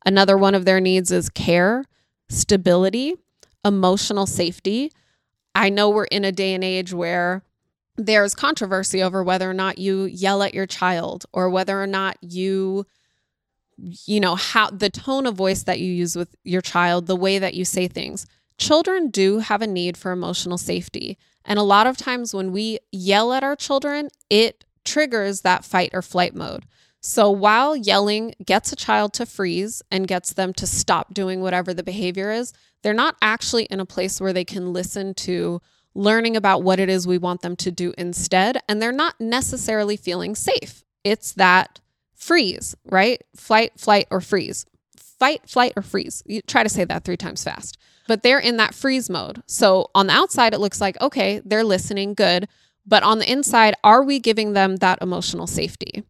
Another 0.04 0.36
one 0.36 0.54
of 0.54 0.64
their 0.64 0.80
needs 0.80 1.10
is 1.10 1.30
care, 1.30 1.84
stability, 2.28 3.14
emotional 3.64 4.26
safety, 4.26 4.90
I 5.54 5.68
know 5.68 5.90
we're 5.90 6.04
in 6.04 6.24
a 6.24 6.32
day 6.32 6.54
and 6.54 6.64
age 6.64 6.92
where 6.92 7.42
there's 7.96 8.34
controversy 8.34 9.02
over 9.02 9.22
whether 9.22 9.50
or 9.50 9.54
not 9.54 9.78
you 9.78 10.04
yell 10.04 10.42
at 10.42 10.54
your 10.54 10.66
child 10.66 11.26
or 11.32 11.50
whether 11.50 11.80
or 11.80 11.86
not 11.86 12.16
you 12.22 12.86
you 13.76 14.20
know 14.20 14.34
how 14.34 14.70
the 14.70 14.90
tone 14.90 15.26
of 15.26 15.34
voice 15.34 15.64
that 15.64 15.80
you 15.80 15.92
use 15.92 16.14
with 16.14 16.34
your 16.44 16.60
child 16.60 17.06
the 17.06 17.16
way 17.16 17.38
that 17.38 17.54
you 17.54 17.64
say 17.64 17.88
things. 17.88 18.26
Children 18.58 19.10
do 19.10 19.38
have 19.38 19.60
a 19.60 19.66
need 19.66 19.96
for 19.96 20.12
emotional 20.12 20.58
safety 20.58 21.18
and 21.44 21.58
a 21.58 21.62
lot 21.62 21.86
of 21.86 21.96
times 21.96 22.34
when 22.34 22.52
we 22.52 22.78
yell 22.90 23.32
at 23.32 23.44
our 23.44 23.56
children 23.56 24.08
it 24.30 24.64
triggers 24.84 25.42
that 25.42 25.64
fight 25.64 25.90
or 25.92 26.02
flight 26.02 26.34
mode 26.34 26.64
so 27.00 27.30
while 27.30 27.74
yelling 27.74 28.34
gets 28.44 28.72
a 28.72 28.76
child 28.76 29.12
to 29.12 29.26
freeze 29.26 29.82
and 29.90 30.06
gets 30.06 30.32
them 30.32 30.52
to 30.52 30.66
stop 30.66 31.12
doing 31.14 31.40
whatever 31.40 31.74
the 31.74 31.82
behavior 31.82 32.30
is 32.30 32.52
they're 32.82 32.92
not 32.92 33.16
actually 33.22 33.64
in 33.64 33.80
a 33.80 33.86
place 33.86 34.20
where 34.20 34.32
they 34.32 34.44
can 34.44 34.72
listen 34.72 35.14
to 35.14 35.60
learning 35.94 36.36
about 36.36 36.62
what 36.62 36.80
it 36.80 36.88
is 36.88 37.06
we 37.06 37.18
want 37.18 37.42
them 37.42 37.56
to 37.56 37.70
do 37.70 37.92
instead. 37.98 38.58
And 38.68 38.80
they're 38.80 38.92
not 38.92 39.20
necessarily 39.20 39.96
feeling 39.96 40.34
safe. 40.34 40.84
It's 41.04 41.32
that 41.32 41.80
freeze, 42.14 42.74
right? 42.84 43.22
Flight, 43.36 43.72
flight, 43.78 44.06
or 44.10 44.20
freeze. 44.20 44.66
Fight, 44.96 45.48
flight, 45.48 45.72
or 45.76 45.82
freeze. 45.82 46.22
You 46.26 46.42
try 46.42 46.62
to 46.62 46.68
say 46.68 46.84
that 46.84 47.04
three 47.04 47.16
times 47.16 47.44
fast. 47.44 47.78
But 48.08 48.22
they're 48.22 48.38
in 48.38 48.56
that 48.56 48.74
freeze 48.74 49.08
mode. 49.08 49.42
So 49.46 49.90
on 49.94 50.08
the 50.08 50.12
outside, 50.12 50.54
it 50.54 50.60
looks 50.60 50.80
like, 50.80 51.00
okay, 51.00 51.40
they're 51.44 51.64
listening, 51.64 52.14
good. 52.14 52.48
But 52.86 53.02
on 53.02 53.18
the 53.18 53.30
inside, 53.30 53.74
are 53.84 54.02
we 54.02 54.18
giving 54.18 54.54
them 54.54 54.76
that 54.76 55.00
emotional 55.00 55.46
safety? 55.46 56.02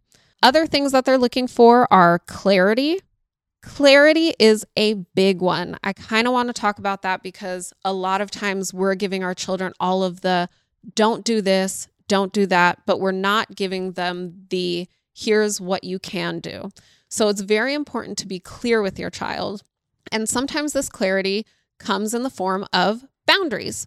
Other 0.43 0.67
things 0.67 0.93
that 0.93 1.05
they're 1.05 1.19
looking 1.19 1.47
for 1.47 1.93
are 1.93 2.21
clarity, 2.21 3.01
Clarity 3.63 4.35
is 4.41 4.67
a 4.77 4.95
big 5.15 5.41
one. 5.41 5.79
I 5.85 5.93
kind 5.93 6.27
of 6.27 6.33
want 6.33 6.49
to 6.49 6.53
talk 6.53 6.81
about 6.81 7.03
that 7.03 7.23
because 7.23 7.73
a 7.85 7.93
lot 7.93 8.21
of 8.21 8.31
times 8.31 8.75
we're 8.75 8.97
giving 8.97 9.23
our 9.23 9.35
children 9.35 9.73
all 9.79 10.03
of 10.03 10.21
the 10.21 10.49
don't 10.97 11.25
do 11.25 11.41
this, 11.41 11.87
don't 12.09 12.33
do 12.33 12.45
that, 12.47 12.81
but 12.87 12.99
we're 12.99 13.13
not 13.13 13.55
giving 13.55 13.93
them 13.93 14.47
the 14.51 14.89
here's 15.15 15.61
what 15.61 15.85
you 15.85 16.01
can 16.01 16.41
do. 16.41 16.71
So 17.09 17.29
it's 17.29 17.41
very 17.41 17.73
important 17.73 18.19
to 18.19 18.27
be 18.27 18.41
clear 18.41 18.83
with 18.83 18.99
your 18.99 19.11
child. 19.11 19.63
And 20.11 20.29
sometimes 20.29 20.73
this 20.73 20.89
clarity 20.89 21.47
comes 21.83 22.15
in 22.15 22.23
the 22.23 22.31
form 22.31 22.67
of 22.73 23.05
boundaries. 23.27 23.87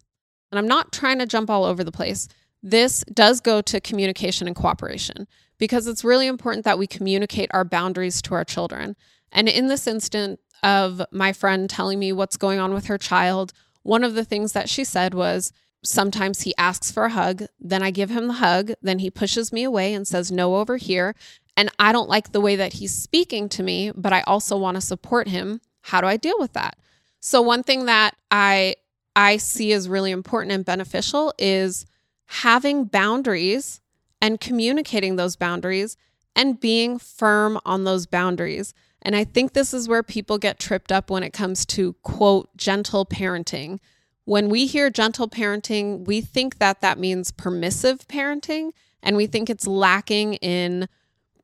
And 0.51 0.59
I'm 0.59 0.67
not 0.67 0.91
trying 0.91 1.19
to 1.19 1.25
jump 1.25 1.49
all 1.49 1.65
over 1.65 1.83
the 1.83 1.91
place. 1.91 2.27
This 2.61 3.03
does 3.13 3.41
go 3.41 3.61
to 3.61 3.79
communication 3.79 4.47
and 4.47 4.55
cooperation 4.55 5.27
because 5.57 5.87
it's 5.87 6.03
really 6.03 6.27
important 6.27 6.65
that 6.65 6.77
we 6.77 6.87
communicate 6.87 7.49
our 7.53 7.63
boundaries 7.63 8.21
to 8.23 8.33
our 8.33 8.43
children. 8.43 8.95
And 9.31 9.47
in 9.47 9.67
this 9.67 9.87
instant 9.87 10.39
of 10.63 11.01
my 11.11 11.33
friend 11.33 11.69
telling 11.69 11.99
me 11.99 12.11
what's 12.11 12.37
going 12.37 12.59
on 12.59 12.73
with 12.73 12.87
her 12.87 12.97
child, 12.97 13.53
one 13.83 14.03
of 14.03 14.15
the 14.15 14.25
things 14.25 14.53
that 14.53 14.69
she 14.69 14.83
said 14.83 15.13
was, 15.13 15.51
Sometimes 15.83 16.41
he 16.41 16.55
asks 16.57 16.91
for 16.91 17.05
a 17.05 17.11
hug, 17.11 17.43
then 17.59 17.83
I 17.83 17.91
give 17.91 18.09
him 18.09 18.25
the 18.25 18.33
hug, 18.33 18.71
then 18.81 18.97
he 18.99 19.11
pushes 19.11 19.53
me 19.53 19.63
away 19.63 19.93
and 19.93 20.07
says, 20.07 20.31
No, 20.31 20.55
over 20.55 20.77
here. 20.77 21.13
And 21.55 21.69
I 21.77 21.91
don't 21.91 22.09
like 22.09 22.31
the 22.31 22.41
way 22.41 22.55
that 22.55 22.73
he's 22.73 22.93
speaking 22.93 23.47
to 23.49 23.61
me, 23.61 23.91
but 23.95 24.11
I 24.11 24.21
also 24.21 24.57
want 24.57 24.75
to 24.75 24.81
support 24.81 25.27
him. 25.27 25.61
How 25.81 26.01
do 26.01 26.07
I 26.07 26.17
deal 26.17 26.37
with 26.39 26.53
that? 26.53 26.77
So, 27.25 27.41
one 27.41 27.63
thing 27.63 27.87
that 27.87 28.15
I 28.29 28.75
I 29.15 29.37
see 29.37 29.73
as 29.73 29.89
really 29.89 30.11
important 30.11 30.51
and 30.51 30.63
beneficial 30.63 31.33
is 31.39 31.87
having 32.27 32.85
boundaries 32.85 33.81
and 34.21 34.39
communicating 34.39 35.15
those 35.15 35.35
boundaries 35.35 35.97
and 36.35 36.59
being 36.59 36.99
firm 36.99 37.59
on 37.65 37.83
those 37.83 38.05
boundaries. 38.05 38.75
And 39.01 39.15
I 39.15 39.23
think 39.23 39.53
this 39.53 39.73
is 39.73 39.89
where 39.89 40.03
people 40.03 40.37
get 40.37 40.59
tripped 40.59 40.91
up 40.91 41.09
when 41.09 41.23
it 41.23 41.33
comes 41.33 41.65
to 41.67 41.93
quote, 42.03 42.55
gentle 42.57 43.07
parenting. 43.07 43.79
When 44.25 44.47
we 44.47 44.67
hear 44.67 44.91
gentle 44.91 45.27
parenting, 45.27 46.05
we 46.05 46.21
think 46.21 46.59
that 46.59 46.81
that 46.81 46.99
means 46.99 47.31
permissive 47.31 48.07
parenting, 48.07 48.69
and 49.01 49.17
we 49.17 49.25
think 49.25 49.49
it's 49.49 49.65
lacking 49.65 50.35
in 50.35 50.87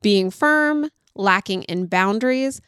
being 0.00 0.30
firm, 0.30 0.90
lacking 1.16 1.64
in 1.64 1.86
boundaries, 1.86 2.60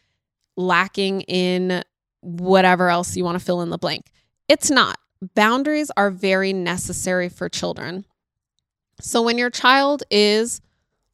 lacking 0.56 1.21
in 1.21 1.85
whatever 2.25 2.88
else 2.88 3.16
you 3.16 3.25
want 3.25 3.38
to 3.38 3.45
fill 3.45 3.61
in 3.61 3.71
the 3.71 3.78
blank. 3.78 4.11
It's 4.49 4.71
not. 4.71 4.99
Boundaries 5.35 5.90
are 5.97 6.11
very 6.11 6.52
necessary 6.52 7.28
for 7.28 7.49
children. 7.49 8.04
So 9.00 9.23
when 9.23 9.38
your 9.38 9.50
child 9.50 10.02
is 10.11 10.61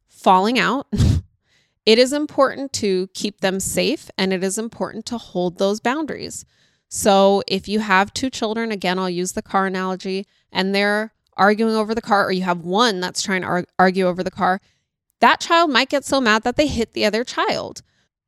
falling 0.07 0.59
out, 0.59 0.87
it 1.85 1.97
is 1.97 2.13
important 2.13 2.73
to 2.73 3.07
keep 3.13 3.41
them 3.41 3.59
safe 3.59 4.09
and 4.17 4.33
it 4.33 4.43
is 4.43 4.57
important 4.57 5.05
to 5.07 5.17
hold 5.17 5.57
those 5.57 5.79
boundaries. 5.79 6.45
So 6.93 7.41
if 7.47 7.69
you 7.69 7.79
have 7.79 8.13
two 8.13 8.29
children, 8.29 8.71
again, 8.71 8.99
I'll 8.99 9.09
use 9.09 9.31
the 9.31 9.41
car 9.41 9.65
analogy, 9.65 10.27
and 10.51 10.75
they're 10.75 11.13
arguing 11.37 11.73
over 11.73 11.95
the 11.95 12.01
car, 12.01 12.27
or 12.27 12.33
you 12.33 12.43
have 12.43 12.65
one 12.65 12.99
that's 12.99 13.21
trying 13.21 13.43
to 13.43 13.65
argue 13.79 14.05
over 14.05 14.23
the 14.23 14.29
car, 14.29 14.59
that 15.21 15.39
child 15.39 15.69
might 15.69 15.87
get 15.87 16.03
so 16.03 16.19
mad 16.19 16.43
that 16.43 16.57
they 16.57 16.67
hit 16.67 16.91
the 16.91 17.05
other 17.05 17.23
child. 17.23 17.81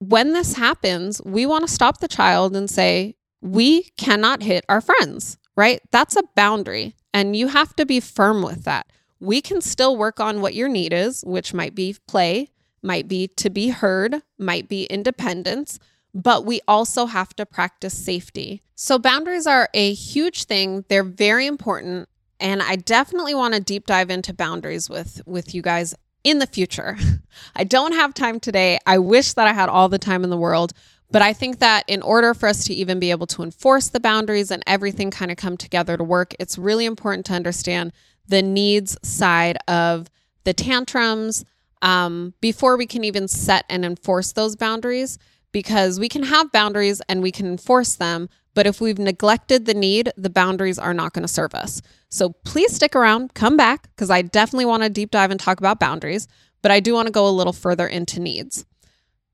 When 0.10 0.34
this 0.34 0.56
happens, 0.56 1.22
we 1.24 1.46
want 1.46 1.66
to 1.66 1.74
stop 1.74 2.00
the 2.00 2.10
child 2.10 2.58
and 2.58 2.70
say, 2.70 3.16
we 3.42 3.84
cannot 3.96 4.44
hit 4.44 4.66
our 4.68 4.82
friends, 4.82 5.38
right? 5.56 5.80
That's 5.92 6.18
a 6.18 6.24
boundary, 6.36 6.96
and 7.14 7.38
you 7.38 7.48
have 7.48 7.74
to 7.78 7.86
be 7.86 8.02
firm 8.02 8.42
with 8.42 8.66
that. 8.66 8.88
We 9.22 9.40
can 9.42 9.62
still 9.62 9.96
work 9.96 10.20
on 10.20 10.42
what 10.42 10.56
your 10.56 10.68
need 10.68 10.92
is, 10.92 11.24
which 11.26 11.54
might 11.54 11.74
be 11.74 11.96
play, 12.06 12.50
might 12.82 13.08
be 13.08 13.30
to 13.30 13.50
be 13.50 13.70
heard, 13.70 14.22
might 14.38 14.68
be 14.68 14.84
independence, 14.86 15.80
but 16.14 16.46
we 16.46 16.60
also 16.68 17.06
have 17.06 17.34
to 17.38 17.46
practice 17.46 17.94
safety. 17.94 18.62
So, 18.76 19.00
boundaries 19.00 19.48
are 19.48 19.70
a 19.74 19.94
huge 19.94 20.44
thing. 20.44 20.84
They're 20.90 21.06
very 21.06 21.48
important. 21.48 22.10
And 22.42 22.62
I 22.62 22.76
definitely 22.76 23.36
want 23.36 23.54
to 23.54 23.62
deep 23.62 23.88
dive 23.88 24.10
into 24.10 24.34
boundaries 24.34 24.90
with, 24.90 25.22
with 25.26 25.56
you 25.56 25.62
guys 25.62 25.96
in 26.24 26.40
the 26.40 26.48
future. 26.48 26.98
I 27.56 27.64
don't 27.64 27.94
have 27.94 28.14
time 28.14 28.40
today. 28.40 28.80
I 28.86 28.98
wish 28.98 29.34
that 29.34 29.48
I 29.48 29.54
had 29.54 29.70
all 29.70 29.90
the 29.90 30.00
time 30.00 30.24
in 30.24 30.30
the 30.30 30.38
world. 30.38 30.74
But 31.12 31.22
I 31.22 31.34
think 31.34 31.60
that 31.60 31.84
in 31.88 32.02
order 32.02 32.34
for 32.34 32.50
us 32.50 32.66
to 32.66 32.74
even 32.74 33.00
be 33.00 33.12
able 33.12 33.28
to 33.28 33.44
enforce 33.44 33.90
the 33.90 34.00
boundaries 34.00 34.50
and 34.50 34.64
everything 34.66 35.12
kind 35.12 35.30
of 35.30 35.38
come 35.38 35.58
together 35.58 35.96
to 35.96 36.04
work, 36.04 36.34
it's 36.40 36.58
really 36.58 36.86
important 36.86 37.28
to 37.28 37.34
understand 37.34 37.94
the 38.28 38.42
needs 38.42 38.98
side 39.04 39.58
of 39.68 40.10
the 40.44 40.54
tantrums 40.54 41.46
um, 41.84 42.34
before 42.42 42.78
we 42.78 42.88
can 42.88 43.04
even 43.04 43.28
set 43.28 43.66
and 43.70 43.86
enforce 43.86 44.32
those 44.32 44.56
boundaries 44.56 45.20
because 45.52 46.00
we 46.00 46.10
can 46.10 46.24
have 46.24 46.52
boundaries 46.52 47.00
and 47.08 47.22
we 47.22 47.32
can 47.32 47.46
enforce 47.46 47.96
them. 47.96 48.28
But 48.54 48.68
if 48.68 48.80
we've 48.80 49.00
neglected 49.00 49.66
the 49.66 49.74
need, 49.74 50.12
the 50.16 50.30
boundaries 50.30 50.78
are 50.78 50.94
not 50.94 51.14
going 51.14 51.24
to 51.24 51.28
serve 51.28 51.56
us. 51.56 51.82
So 52.10 52.30
please 52.30 52.76
stick 52.76 52.96
around, 52.96 53.34
come 53.34 53.58
back, 53.58 53.90
because 53.96 54.10
I 54.10 54.22
definitely 54.22 54.66
want 54.66 54.84
to 54.84 54.90
deep 54.90 55.12
dive 55.12 55.32
and 55.32 55.40
talk 55.40 55.60
about 55.60 55.80
boundaries, 55.80 56.28
but 56.62 56.72
I 56.72 56.80
do 56.80 56.94
want 56.94 57.08
to 57.08 57.12
go 57.12 57.28
a 57.28 57.32
little 57.32 57.54
further 57.54 57.88
into 57.88 58.20
needs. 58.20 58.66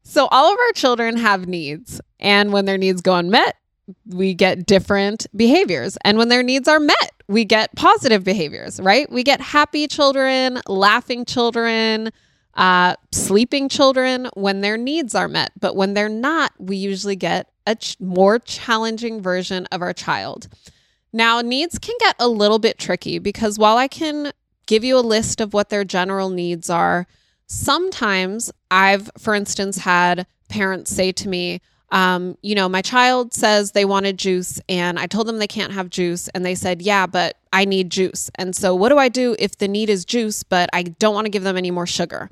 So 0.04 0.28
all 0.32 0.52
of 0.52 0.58
our 0.58 0.72
children 0.74 1.18
have 1.18 1.48
needs. 1.48 2.02
And 2.20 2.54
when 2.54 2.66
their 2.66 2.78
needs 2.78 3.02
go 3.02 3.16
unmet, 3.16 3.56
we 4.08 4.34
get 4.34 4.66
different 4.66 5.28
behaviors. 5.36 5.98
And 6.04 6.18
when 6.18 6.30
their 6.30 6.44
needs 6.44 6.68
are 6.68 6.80
met, 6.80 7.12
we 7.28 7.46
get 7.46 7.76
positive 7.76 8.24
behaviors, 8.24 8.80
right? 8.80 9.12
We 9.12 9.24
get 9.24 9.42
happy 9.42 9.88
children, 9.88 10.62
laughing 10.68 11.26
children, 11.26 12.12
uh, 12.56 12.96
sleeping 13.12 13.70
children 13.70 14.30
when 14.34 14.62
their 14.62 14.78
needs 14.78 15.14
are 15.14 15.28
met. 15.28 15.52
But 15.60 15.76
when 15.76 15.94
they're 15.94 16.10
not, 16.10 16.54
we 16.58 16.76
usually 16.78 17.16
get 17.16 17.50
a 17.70 17.76
ch- 17.76 17.96
more 18.00 18.40
challenging 18.40 19.22
version 19.22 19.68
of 19.68 19.82
our 19.82 19.94
child. 19.94 20.50
Now, 21.14 21.40
needs 21.42 21.78
can 21.78 21.96
get 22.00 22.16
a 22.20 22.28
little 22.28 22.60
bit 22.60 22.80
tricky 22.80 23.20
because 23.20 23.60
while 23.60 23.78
I 23.78 23.88
can 23.88 24.32
give 24.66 24.84
you 24.84 24.98
a 24.98 25.02
list 25.02 25.40
of 25.40 25.54
what 25.54 25.70
their 25.70 25.84
general 25.84 26.30
needs 26.30 26.70
are, 26.70 27.08
sometimes 27.46 28.52
I've, 28.72 29.10
for 29.20 29.36
instance, 29.36 29.78
had 29.78 30.26
parents 30.50 30.92
say 30.92 31.12
to 31.12 31.30
me, 31.30 31.62
um, 31.92 32.38
you 32.42 32.56
know, 32.56 32.68
my 32.68 32.82
child 32.82 33.34
says 33.34 33.72
they 33.72 33.86
wanted 33.86 34.18
juice 34.18 34.60
and 34.68 35.00
I 35.00 35.06
told 35.06 35.28
them 35.28 35.38
they 35.38 35.48
can't 35.48 35.74
have 35.74 35.90
juice. 35.90 36.28
And 36.30 36.44
they 36.44 36.56
said, 36.56 36.82
yeah, 36.82 37.06
but 37.06 37.38
I 37.54 37.66
need 37.66 37.92
juice. 37.92 38.32
And 38.36 38.56
so 38.56 38.76
what 38.76 38.90
do 38.90 38.98
I 38.98 39.10
do 39.10 39.36
if 39.40 39.58
the 39.58 39.68
need 39.68 39.90
is 39.90 40.06
juice, 40.06 40.44
but 40.44 40.70
I 40.74 40.84
don't 40.84 41.16
want 41.16 41.26
to 41.26 41.32
give 41.32 41.44
them 41.44 41.58
any 41.58 41.72
more 41.72 41.88
sugar? 41.88 42.30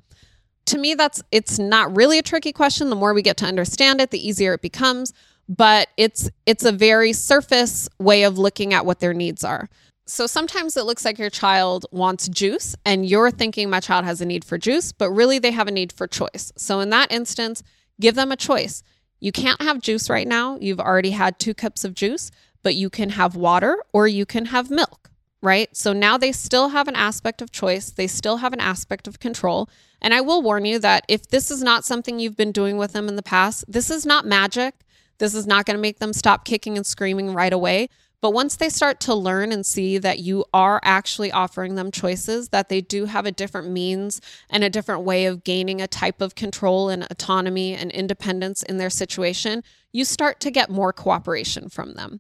to 0.68 0.78
me 0.78 0.94
that's 0.94 1.24
it's 1.32 1.58
not 1.58 1.96
really 1.96 2.20
a 2.20 2.22
tricky 2.22 2.52
question 2.52 2.90
the 2.90 2.96
more 2.96 3.14
we 3.14 3.22
get 3.22 3.38
to 3.38 3.46
understand 3.46 4.00
it 4.00 4.12
the 4.12 4.28
easier 4.28 4.54
it 4.54 4.62
becomes 4.62 5.14
but 5.48 5.90
it's 5.98 6.30
it's 6.46 6.66
a 6.66 6.72
very 6.72 7.14
surface 7.14 7.88
way 8.00 8.24
of 8.24 8.38
looking 8.38 8.74
at 8.74 8.86
what 8.86 9.00
their 9.00 9.14
needs 9.14 9.44
are 9.44 9.70
so 10.06 10.26
sometimes 10.26 10.78
it 10.78 10.86
looks 10.86 11.04
like 11.04 11.20
your 11.20 11.30
child 11.30 11.86
wants 11.92 12.30
juice 12.30 12.76
and 12.86 13.06
you're 13.06 13.32
thinking 13.32 13.70
my 13.70 13.80
child 13.80 14.06
has 14.06 14.22
a 14.22 14.26
need 14.26 14.44
for 14.44 14.58
juice 14.58 14.92
but 14.92 15.12
really 15.12 15.40
they 15.40 15.52
have 15.52 15.68
a 15.68 15.72
need 15.72 15.92
for 15.92 16.08
choice 16.08 16.52
so 16.56 16.80
in 16.80 16.90
that 16.90 17.12
instance 17.12 17.64
give 18.00 18.16
them 18.16 18.32
a 18.32 18.38
choice 18.38 18.84
you 19.20 19.32
can't 19.32 19.62
have 19.62 19.82
juice 19.82 20.10
right 20.10 20.28
now 20.28 20.58
you've 20.60 20.80
already 20.80 21.12
had 21.12 21.40
two 21.40 21.54
cups 21.54 21.84
of 21.84 21.94
juice 21.94 22.32
but 22.64 22.76
you 22.76 22.90
can 22.90 23.12
have 23.12 23.36
water 23.36 23.78
or 23.94 24.08
you 24.08 24.26
can 24.26 24.46
have 24.46 24.70
milk 24.70 25.08
right? 25.42 25.76
So 25.76 25.94
now 25.94 26.18
they 26.18 26.32
still 26.32 26.70
have 26.70 26.88
an 26.88 26.96
aspect 26.96 27.42
of 27.42 27.52
choice, 27.52 27.92
they 27.92 28.08
still 28.08 28.38
have 28.38 28.54
an 28.54 28.60
aspect 28.60 29.08
of 29.08 29.20
control. 29.20 29.70
And 30.02 30.14
I 30.14 30.22
will 30.22 30.42
warn 30.42 30.66
you 30.66 30.80
that 30.80 31.06
if 31.08 31.28
this 31.28 31.50
is 31.50 31.64
not 31.64 31.86
something 31.86 32.20
you've 32.20 32.38
been 32.38 32.52
doing 32.52 32.78
with 32.78 32.94
them 32.94 33.08
in 33.08 33.16
the 33.16 33.24
past, 33.24 33.66
this 33.68 33.90
is 33.90 34.06
not 34.06 34.26
magic. 34.26 34.76
This 35.20 35.34
is 35.34 35.48
not 35.48 35.66
going 35.66 35.78
to 35.78 35.82
make 35.82 36.00
them 36.00 36.14
stop 36.14 36.46
kicking 36.46 36.78
and 36.78 36.86
screaming 36.86 37.34
right 37.34 37.54
away. 37.54 37.90
But 38.20 38.32
once 38.32 38.56
they 38.56 38.70
start 38.70 39.00
to 39.02 39.14
learn 39.14 39.52
and 39.52 39.66
see 39.66 40.00
that 40.00 40.20
you 40.20 40.46
are 40.54 40.80
actually 40.84 41.32
offering 41.32 41.76
them 41.76 41.92
choices, 41.92 42.50
that 42.50 42.68
they 42.68 42.82
do 42.82 43.06
have 43.06 43.28
a 43.28 43.32
different 43.32 43.70
means 43.70 44.22
and 44.50 44.64
a 44.64 44.72
different 44.72 45.04
way 45.04 45.26
of 45.26 45.44
gaining 45.44 45.82
a 45.82 45.88
type 45.88 46.20
of 46.20 46.34
control 46.34 46.90
and 46.90 47.06
autonomy 47.12 47.76
and 47.76 47.92
independence 47.92 48.64
in 48.64 48.78
their 48.78 48.90
situation, 48.90 49.64
you 49.92 50.04
start 50.04 50.40
to 50.40 50.52
get 50.52 50.72
more 50.72 50.92
cooperation 50.92 51.70
from 51.70 51.94
them. 51.94 52.20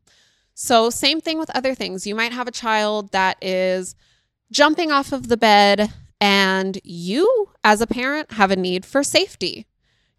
So, 0.53 0.89
same 0.89 1.19
thing 1.19 1.39
with 1.39 1.55
other 1.55 1.73
things. 1.75 2.05
You 2.07 2.15
might 2.15 2.31
have 2.31 2.47
a 2.47 2.51
child 2.51 3.11
that 3.11 3.37
is 3.43 3.95
jumping 4.51 4.91
off 4.91 5.11
of 5.11 5.27
the 5.27 5.37
bed, 5.37 5.93
and 6.19 6.79
you, 6.83 7.49
as 7.63 7.81
a 7.81 7.87
parent, 7.87 8.33
have 8.33 8.49
a 8.49 8.55
need 8.55 8.85
for 8.85 9.03
safety. 9.03 9.67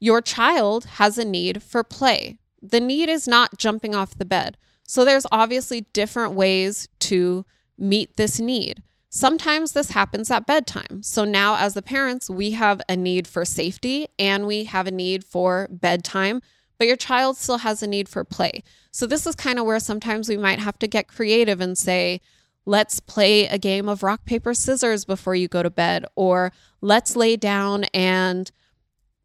Your 0.00 0.20
child 0.20 0.84
has 0.84 1.18
a 1.18 1.24
need 1.24 1.62
for 1.62 1.82
play. 1.82 2.38
The 2.60 2.80
need 2.80 3.08
is 3.08 3.28
not 3.28 3.58
jumping 3.58 3.94
off 3.94 4.18
the 4.18 4.24
bed. 4.24 4.56
So, 4.84 5.04
there's 5.04 5.26
obviously 5.30 5.82
different 5.92 6.34
ways 6.34 6.88
to 7.00 7.44
meet 7.76 8.16
this 8.16 8.40
need. 8.40 8.82
Sometimes 9.10 9.72
this 9.72 9.90
happens 9.90 10.30
at 10.30 10.46
bedtime. 10.46 11.02
So 11.02 11.24
now, 11.24 11.56
as 11.56 11.74
the 11.74 11.82
parents, 11.82 12.28
we 12.28 12.50
have 12.52 12.82
a 12.88 12.96
need 12.96 13.26
for 13.26 13.44
safety 13.44 14.08
and 14.18 14.46
we 14.46 14.64
have 14.64 14.86
a 14.86 14.90
need 14.90 15.24
for 15.24 15.68
bedtime 15.70 16.42
but 16.78 16.86
your 16.86 16.96
child 16.96 17.36
still 17.36 17.58
has 17.58 17.82
a 17.82 17.86
need 17.86 18.08
for 18.08 18.24
play. 18.24 18.62
So, 18.92 19.06
this 19.06 19.26
is 19.26 19.34
kind 19.34 19.58
of 19.58 19.66
where 19.66 19.80
sometimes 19.80 20.28
we 20.28 20.36
might 20.36 20.60
have 20.60 20.78
to 20.78 20.86
get 20.86 21.08
creative 21.08 21.60
and 21.60 21.76
say, 21.76 22.20
let's 22.64 23.00
play 23.00 23.46
a 23.46 23.58
game 23.58 23.88
of 23.88 24.02
rock, 24.02 24.24
paper, 24.24 24.54
scissors 24.54 25.04
before 25.04 25.34
you 25.34 25.48
go 25.48 25.62
to 25.62 25.70
bed, 25.70 26.06
or 26.14 26.52
let's 26.80 27.16
lay 27.16 27.36
down 27.36 27.84
and, 27.92 28.50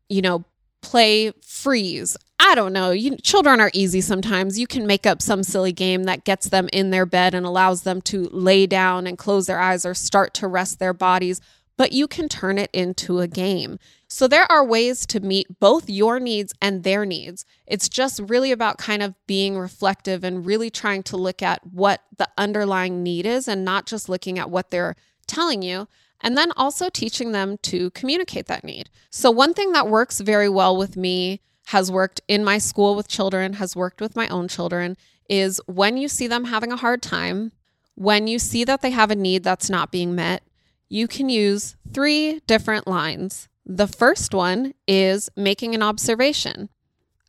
you 0.10 0.22
know, 0.22 0.44
play 0.84 1.32
freeze. 1.42 2.16
I 2.40 2.56
don't 2.56 2.74
know. 2.74 2.92
You, 2.92 3.18
children 3.18 3.62
are 3.62 3.72
easy 3.74 4.02
sometimes. 4.02 4.60
You 4.60 4.68
can 4.68 4.86
make 4.86 5.08
up 5.08 5.22
some 5.22 5.44
silly 5.44 5.72
game 5.72 6.04
that 6.04 6.26
gets 6.26 6.50
them 6.50 6.70
in 6.74 6.92
their 6.92 7.06
bed 7.06 7.34
and 7.34 7.46
allows 7.46 7.84
them 7.84 8.02
to 8.04 8.30
lay 8.32 8.68
down 8.68 9.08
and 9.08 9.18
close 9.18 9.48
their 9.48 9.60
eyes 9.60 9.86
or 9.86 9.94
start 9.94 10.34
to 10.36 10.48
rest 10.48 10.78
their 10.78 10.94
bodies, 10.94 11.42
but 11.78 11.94
you 11.94 12.08
can 12.08 12.28
turn 12.28 12.58
it 12.58 12.70
into 12.74 13.20
a 13.20 13.28
game. 13.28 13.80
So 14.08 14.28
there 14.28 14.46
are 14.52 14.64
ways 14.64 15.08
to 15.08 15.22
meet 15.22 15.60
both 15.60 15.90
your 15.90 16.20
needs 16.20 16.54
and 16.62 16.84
their 16.84 17.06
needs. 17.06 17.46
It's 17.66 17.90
just 17.90 18.20
really 18.20 18.52
about 18.52 18.78
kind 18.78 19.02
of 19.02 19.16
being 19.26 19.58
reflective 19.58 20.24
and 20.24 20.46
really 20.46 20.70
trying 20.70 21.02
to 21.04 21.18
look 21.18 21.42
at 21.42 21.66
what 21.66 22.04
the 22.18 22.28
underlying 22.38 23.02
need 23.02 23.26
is 23.26 23.48
and 23.48 23.66
not 23.66 23.88
just 23.88 24.10
looking 24.10 24.38
at 24.38 24.52
what 24.52 24.70
they're 24.70 24.96
telling 25.26 25.64
you. 25.64 25.88
And 26.24 26.38
then 26.38 26.52
also 26.56 26.90
teaching 26.90 27.34
them 27.34 27.58
to 27.64 27.92
communicate 27.92 28.48
that 28.48 28.64
need. 28.64 28.90
So, 29.10 29.30
one 29.30 29.54
thing 29.54 29.74
that 29.74 29.90
works 29.90 30.22
very 30.22 30.50
well 30.50 30.76
with 30.76 30.98
me, 30.98 31.42
has 31.68 31.92
worked 31.92 32.22
in 32.28 32.44
my 32.44 32.58
school 32.58 32.96
with 32.96 33.08
children, 33.08 33.54
has 33.54 33.76
worked 33.76 34.02
with 34.02 34.16
my 34.16 34.28
own 34.30 34.48
children, 34.48 34.98
is 35.30 35.62
when 35.66 35.98
you 35.98 36.08
see 36.08 36.28
them 36.28 36.46
having 36.46 36.72
a 36.72 36.78
hard 36.78 37.02
time, 37.02 37.52
when 37.96 38.28
you 38.28 38.40
see 38.40 38.64
that 38.64 38.82
they 38.82 38.92
have 38.92 39.12
a 39.12 39.16
need 39.16 39.44
that's 39.44 39.70
not 39.70 39.92
being 39.92 40.16
met, 40.16 40.44
you 40.90 41.08
can 41.08 41.30
use 41.30 41.76
three 41.94 42.40
different 42.48 42.88
lines 42.88 43.48
the 43.66 43.88
first 43.88 44.34
one 44.34 44.74
is 44.88 45.30
making 45.36 45.74
an 45.74 45.84
observation. 45.84 46.70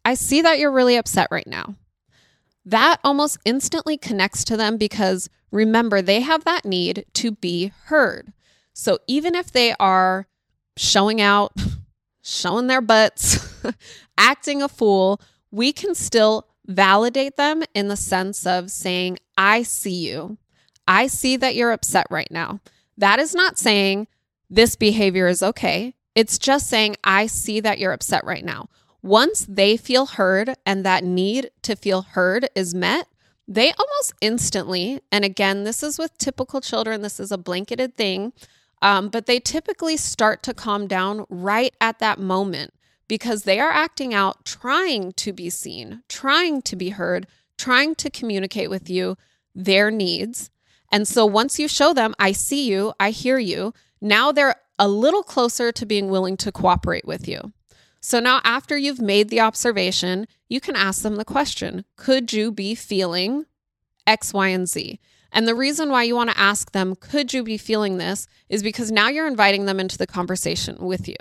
I 0.04 0.14
see 0.14 0.42
that 0.42 0.58
you're 0.58 0.72
really 0.72 0.96
upset 0.96 1.28
right 1.30 1.46
now. 1.46 1.76
That 2.64 2.98
almost 3.04 3.38
instantly 3.44 3.96
connects 3.96 4.44
to 4.44 4.56
them 4.56 4.76
because 4.76 5.28
remember, 5.50 6.02
they 6.02 6.20
have 6.20 6.44
that 6.44 6.64
need 6.64 7.04
to 7.14 7.32
be 7.32 7.72
heard. 7.84 8.32
So 8.74 8.98
even 9.06 9.34
if 9.34 9.50
they 9.50 9.74
are 9.80 10.26
showing 10.76 11.20
out, 11.20 11.52
showing 12.22 12.66
their 12.66 12.82
butts, 12.82 13.64
acting 14.18 14.60
a 14.60 14.68
fool, 14.68 15.20
we 15.50 15.72
can 15.72 15.94
still 15.94 16.48
validate 16.66 17.36
them 17.36 17.62
in 17.74 17.88
the 17.88 17.96
sense 17.96 18.46
of 18.46 18.70
saying, 18.70 19.18
I 19.38 19.62
see 19.62 20.08
you. 20.08 20.36
I 20.86 21.06
see 21.06 21.36
that 21.36 21.54
you're 21.54 21.72
upset 21.72 22.06
right 22.10 22.30
now. 22.30 22.60
That 22.98 23.18
is 23.18 23.34
not 23.34 23.58
saying 23.58 24.08
this 24.50 24.76
behavior 24.76 25.28
is 25.28 25.42
okay. 25.42 25.94
It's 26.14 26.38
just 26.38 26.68
saying, 26.68 26.96
I 27.02 27.26
see 27.26 27.60
that 27.60 27.78
you're 27.78 27.92
upset 27.92 28.24
right 28.24 28.44
now. 28.44 28.68
Once 29.02 29.46
they 29.48 29.76
feel 29.76 30.06
heard 30.06 30.54
and 30.64 30.84
that 30.84 31.04
need 31.04 31.50
to 31.62 31.76
feel 31.76 32.02
heard 32.02 32.48
is 32.54 32.74
met, 32.74 33.06
they 33.46 33.72
almost 33.72 34.14
instantly, 34.20 35.00
and 35.12 35.24
again, 35.24 35.64
this 35.64 35.82
is 35.82 35.98
with 35.98 36.16
typical 36.16 36.60
children, 36.60 37.02
this 37.02 37.20
is 37.20 37.30
a 37.30 37.36
blanketed 37.36 37.96
thing, 37.96 38.32
um, 38.84 39.08
but 39.08 39.24
they 39.24 39.40
typically 39.40 39.96
start 39.96 40.42
to 40.42 40.52
calm 40.52 40.86
down 40.86 41.24
right 41.30 41.74
at 41.80 42.00
that 42.00 42.20
moment 42.20 42.74
because 43.08 43.44
they 43.44 43.58
are 43.58 43.70
acting 43.70 44.12
out, 44.12 44.44
trying 44.44 45.12
to 45.12 45.32
be 45.32 45.48
seen, 45.48 46.02
trying 46.06 46.60
to 46.62 46.76
be 46.76 46.90
heard, 46.90 47.26
trying 47.56 47.94
to 47.94 48.10
communicate 48.10 48.68
with 48.68 48.90
you 48.90 49.16
their 49.54 49.90
needs. 49.90 50.50
And 50.92 51.08
so 51.08 51.24
once 51.24 51.58
you 51.58 51.66
show 51.66 51.94
them, 51.94 52.14
I 52.18 52.32
see 52.32 52.68
you, 52.68 52.92
I 53.00 53.10
hear 53.10 53.38
you, 53.38 53.72
now 54.02 54.32
they're 54.32 54.56
a 54.78 54.86
little 54.86 55.22
closer 55.22 55.72
to 55.72 55.86
being 55.86 56.10
willing 56.10 56.36
to 56.36 56.52
cooperate 56.52 57.06
with 57.06 57.26
you. 57.26 57.52
So 58.02 58.20
now, 58.20 58.42
after 58.44 58.76
you've 58.76 59.00
made 59.00 59.30
the 59.30 59.40
observation, 59.40 60.26
you 60.46 60.60
can 60.60 60.76
ask 60.76 61.00
them 61.00 61.16
the 61.16 61.24
question 61.24 61.86
Could 61.96 62.34
you 62.34 62.52
be 62.52 62.74
feeling 62.74 63.46
X, 64.06 64.34
Y, 64.34 64.48
and 64.48 64.68
Z? 64.68 65.00
And 65.34 65.48
the 65.48 65.54
reason 65.54 65.90
why 65.90 66.04
you 66.04 66.14
want 66.14 66.30
to 66.30 66.38
ask 66.38 66.70
them, 66.70 66.94
Could 66.94 67.34
you 67.34 67.42
be 67.42 67.58
feeling 67.58 67.98
this? 67.98 68.28
is 68.48 68.62
because 68.62 68.92
now 68.92 69.08
you're 69.08 69.26
inviting 69.26 69.66
them 69.66 69.80
into 69.80 69.98
the 69.98 70.06
conversation 70.06 70.76
with 70.78 71.08
you. 71.08 71.16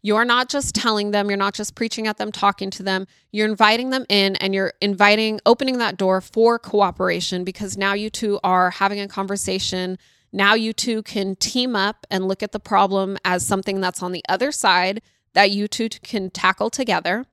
You're 0.00 0.24
not 0.24 0.48
just 0.48 0.76
telling 0.76 1.10
them, 1.10 1.28
you're 1.28 1.36
not 1.36 1.54
just 1.54 1.74
preaching 1.74 2.06
at 2.06 2.18
them, 2.18 2.30
talking 2.30 2.70
to 2.70 2.84
them. 2.84 3.08
You're 3.32 3.48
inviting 3.48 3.90
them 3.90 4.06
in 4.08 4.36
and 4.36 4.54
you're 4.54 4.74
inviting, 4.80 5.40
opening 5.44 5.78
that 5.78 5.96
door 5.96 6.20
for 6.20 6.56
cooperation 6.60 7.42
because 7.42 7.76
now 7.76 7.94
you 7.94 8.08
two 8.08 8.38
are 8.44 8.70
having 8.70 9.00
a 9.00 9.08
conversation. 9.08 9.98
Now 10.32 10.54
you 10.54 10.72
two 10.72 11.02
can 11.02 11.34
team 11.34 11.74
up 11.74 12.06
and 12.12 12.28
look 12.28 12.44
at 12.44 12.52
the 12.52 12.60
problem 12.60 13.18
as 13.24 13.44
something 13.44 13.80
that's 13.80 14.04
on 14.04 14.12
the 14.12 14.24
other 14.28 14.52
side 14.52 15.02
that 15.32 15.50
you 15.50 15.66
two 15.66 15.88
can 15.88 16.30
tackle 16.30 16.70
together. 16.70 17.26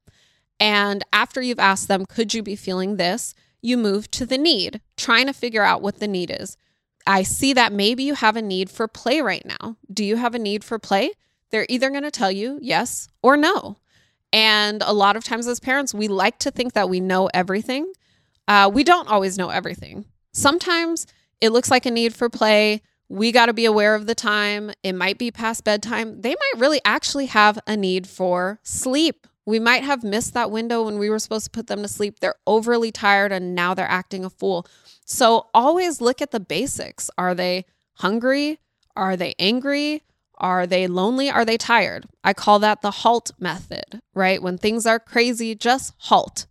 And 0.59 1.03
after 1.13 1.43
you've 1.43 1.59
asked 1.59 1.87
them, 1.87 2.07
could 2.07 2.33
you 2.33 2.41
be 2.41 2.55
feeling 2.55 2.97
this? 2.97 3.35
You 3.65 3.77
move 3.77 4.11
to 4.11 4.25
the 4.25 4.37
need, 4.37 4.81
trying 4.95 5.27
to 5.27 5.33
figure 5.33 5.63
out 5.63 5.81
what 5.81 5.99
the 5.99 6.07
need 6.07 6.29
is. 6.29 6.57
I 7.07 7.23
see 7.23 7.53
that 7.53 7.73
maybe 7.73 8.03
you 8.03 8.13
have 8.15 8.35
a 8.35 8.41
need 8.41 8.69
for 8.69 8.87
play 8.87 9.21
right 9.21 9.45
now. 9.45 9.77
Do 9.91 10.03
you 10.03 10.17
have 10.17 10.35
a 10.35 10.39
need 10.39 10.63
for 10.63 10.79
play? 10.79 11.11
They're 11.51 11.65
either 11.69 11.89
going 11.89 12.03
to 12.03 12.11
tell 12.11 12.31
you 12.31 12.59
yes 12.61 13.07
or 13.21 13.37
no. 13.37 13.77
And 14.33 14.81
a 14.85 14.93
lot 14.93 15.15
of 15.15 15.23
times 15.23 15.47
as 15.47 15.59
parents, 15.59 15.93
we 15.93 16.07
like 16.07 16.39
to 16.39 16.51
think 16.51 16.73
that 16.73 16.89
we 16.89 16.99
know 16.99 17.29
everything. 17.33 17.91
Uh, 18.47 18.69
we 18.73 18.83
don't 18.83 19.07
always 19.07 19.37
know 19.37 19.49
everything. 19.49 20.05
Sometimes 20.31 21.07
it 21.41 21.49
looks 21.49 21.71
like 21.71 21.85
a 21.85 21.91
need 21.91 22.13
for 22.13 22.29
play 22.29 22.81
we 23.09 23.31
got 23.31 23.47
to 23.47 23.53
be 23.53 23.65
aware 23.65 23.95
of 23.95 24.07
the 24.07 24.15
time. 24.15 24.71
It 24.83 24.93
might 24.93 25.17
be 25.17 25.31
past 25.31 25.63
bedtime. 25.63 26.21
They 26.21 26.31
might 26.31 26.59
really 26.59 26.81
actually 26.83 27.27
have 27.27 27.59
a 27.67 27.77
need 27.77 28.07
for 28.07 28.59
sleep. 28.63 29.27
We 29.45 29.59
might 29.59 29.83
have 29.83 30.03
missed 30.03 30.33
that 30.33 30.51
window 30.51 30.83
when 30.83 30.97
we 30.97 31.09
were 31.09 31.19
supposed 31.19 31.45
to 31.45 31.51
put 31.51 31.67
them 31.67 31.81
to 31.83 31.87
sleep. 31.87 32.19
They're 32.19 32.35
overly 32.47 32.91
tired 32.91 33.31
and 33.31 33.53
now 33.53 33.73
they're 33.73 33.87
acting 33.87 34.25
a 34.25 34.29
fool. 34.29 34.65
So 35.05 35.47
always 35.53 36.01
look 36.01 36.21
at 36.21 36.31
the 36.31 36.39
basics. 36.39 37.09
Are 37.17 37.35
they 37.35 37.65
hungry? 37.95 38.59
Are 38.95 39.15
they 39.15 39.35
angry? 39.37 40.01
Are 40.37 40.65
they 40.65 40.87
lonely? 40.87 41.29
Are 41.29 41.45
they 41.45 41.57
tired? 41.57 42.07
I 42.23 42.33
call 42.33 42.59
that 42.59 42.81
the 42.81 42.91
halt 42.91 43.31
method, 43.39 44.01
right? 44.13 44.41
When 44.41 44.57
things 44.57 44.85
are 44.85 44.99
crazy, 44.99 45.55
just 45.55 45.93
halt. 45.97 46.47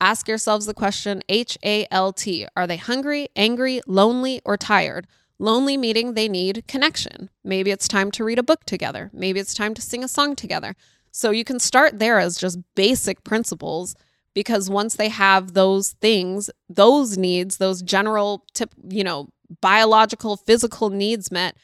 Ask 0.00 0.28
yourselves 0.28 0.66
the 0.66 0.74
question 0.74 1.22
H 1.28 1.58
A 1.64 1.86
L 1.90 2.12
T. 2.12 2.46
Are 2.56 2.66
they 2.68 2.76
hungry, 2.76 3.28
angry, 3.34 3.80
lonely, 3.86 4.40
or 4.44 4.56
tired? 4.56 5.08
Lonely 5.40 5.76
meaning 5.76 6.14
they 6.14 6.28
need 6.28 6.64
connection. 6.68 7.30
Maybe 7.44 7.70
it's 7.70 7.88
time 7.88 8.10
to 8.12 8.24
read 8.24 8.38
a 8.38 8.44
book 8.44 8.64
together. 8.64 9.10
Maybe 9.12 9.40
it's 9.40 9.54
time 9.54 9.74
to 9.74 9.82
sing 9.82 10.04
a 10.04 10.08
song 10.08 10.36
together. 10.36 10.74
So 11.10 11.30
you 11.30 11.44
can 11.44 11.58
start 11.58 11.98
there 11.98 12.18
as 12.18 12.38
just 12.38 12.58
basic 12.74 13.24
principles 13.24 13.94
because 14.34 14.70
once 14.70 14.96
they 14.96 15.08
have 15.08 15.54
those 15.54 15.92
things, 16.00 16.50
those 16.68 17.18
needs, 17.18 17.56
those 17.56 17.82
general 17.82 18.44
tip, 18.54 18.74
you 18.88 19.02
know, 19.02 19.28
biological, 19.60 20.36
physical 20.36 20.90
needs 20.90 21.32
met, 21.32 21.56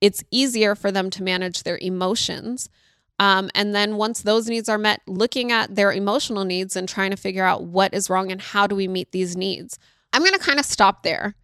it's 0.00 0.24
easier 0.30 0.74
for 0.74 0.92
them 0.92 1.10
to 1.10 1.22
manage 1.22 1.62
their 1.62 1.78
emotions. 1.78 2.68
Um, 3.18 3.50
and 3.54 3.74
then 3.74 3.96
once 3.96 4.22
those 4.22 4.46
needs 4.46 4.68
are 4.68 4.78
met, 4.78 5.00
looking 5.06 5.50
at 5.50 5.74
their 5.74 5.92
emotional 5.92 6.44
needs 6.44 6.76
and 6.76 6.88
trying 6.88 7.10
to 7.10 7.16
figure 7.16 7.44
out 7.44 7.64
what 7.64 7.94
is 7.94 8.10
wrong 8.10 8.30
and 8.30 8.40
how 8.40 8.66
do 8.66 8.76
we 8.76 8.88
meet 8.88 9.12
these 9.12 9.36
needs. 9.36 9.78
I'm 10.12 10.22
going 10.22 10.34
to 10.34 10.38
kind 10.38 10.58
of 10.58 10.66
stop 10.66 11.02
there 11.02 11.34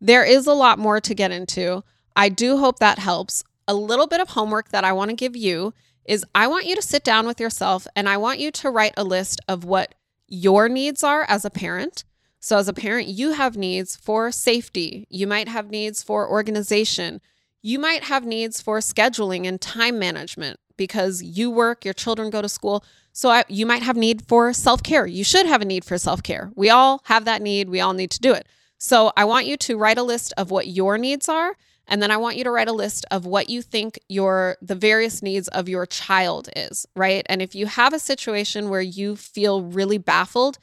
there 0.00 0.24
is 0.24 0.46
a 0.46 0.54
lot 0.54 0.78
more 0.78 1.00
to 1.00 1.14
get 1.14 1.30
into. 1.30 1.84
I 2.16 2.28
do 2.28 2.58
hope 2.58 2.78
that 2.78 2.98
helps. 2.98 3.44
A 3.68 3.74
little 3.74 4.06
bit 4.06 4.20
of 4.20 4.30
homework 4.30 4.70
that 4.70 4.84
I 4.84 4.92
want 4.92 5.10
to 5.10 5.16
give 5.16 5.36
you 5.36 5.74
is 6.10 6.24
I 6.34 6.48
want 6.48 6.66
you 6.66 6.74
to 6.74 6.82
sit 6.82 7.04
down 7.04 7.24
with 7.24 7.38
yourself 7.38 7.86
and 7.94 8.08
I 8.08 8.16
want 8.16 8.40
you 8.40 8.50
to 8.50 8.68
write 8.68 8.94
a 8.96 9.04
list 9.04 9.40
of 9.46 9.62
what 9.62 9.94
your 10.26 10.68
needs 10.68 11.04
are 11.04 11.24
as 11.28 11.44
a 11.44 11.50
parent. 11.50 12.02
So, 12.40 12.58
as 12.58 12.66
a 12.66 12.72
parent, 12.72 13.06
you 13.06 13.34
have 13.34 13.56
needs 13.56 13.94
for 13.94 14.32
safety, 14.32 15.06
you 15.08 15.28
might 15.28 15.46
have 15.46 15.70
needs 15.70 16.02
for 16.02 16.28
organization, 16.28 17.20
you 17.62 17.78
might 17.78 18.04
have 18.04 18.26
needs 18.26 18.60
for 18.60 18.80
scheduling 18.80 19.46
and 19.46 19.60
time 19.60 20.00
management 20.00 20.58
because 20.76 21.22
you 21.22 21.48
work, 21.48 21.84
your 21.84 21.94
children 21.94 22.28
go 22.30 22.42
to 22.42 22.48
school. 22.48 22.82
So, 23.12 23.28
I, 23.28 23.44
you 23.48 23.64
might 23.64 23.82
have 23.82 23.96
need 23.96 24.26
for 24.26 24.52
self 24.52 24.82
care. 24.82 25.06
You 25.06 25.22
should 25.22 25.46
have 25.46 25.62
a 25.62 25.64
need 25.64 25.84
for 25.84 25.96
self 25.96 26.24
care. 26.24 26.50
We 26.56 26.70
all 26.70 27.02
have 27.04 27.24
that 27.26 27.40
need, 27.40 27.68
we 27.68 27.80
all 27.80 27.92
need 27.92 28.10
to 28.10 28.20
do 28.20 28.32
it. 28.32 28.48
So 28.82 29.12
I 29.14 29.26
want 29.26 29.46
you 29.46 29.58
to 29.58 29.76
write 29.76 29.98
a 29.98 30.02
list 30.02 30.32
of 30.38 30.50
what 30.50 30.66
your 30.66 30.96
needs 30.96 31.28
are. 31.28 31.54
And 31.90 32.00
then 32.00 32.12
I 32.12 32.16
want 32.16 32.36
you 32.36 32.44
to 32.44 32.50
write 32.50 32.68
a 32.68 32.72
list 32.72 33.04
of 33.10 33.26
what 33.26 33.50
you 33.50 33.60
think 33.60 33.98
your 34.08 34.56
the 34.62 34.76
various 34.76 35.22
needs 35.22 35.48
of 35.48 35.68
your 35.68 35.84
child 35.84 36.48
is, 36.54 36.86
right? 36.94 37.26
And 37.26 37.42
if 37.42 37.54
you 37.54 37.66
have 37.66 37.92
a 37.92 37.98
situation 37.98 38.70
where 38.70 38.80
you 38.80 39.16
feel 39.16 39.62
really 39.62 39.98
baffled, 39.98 40.58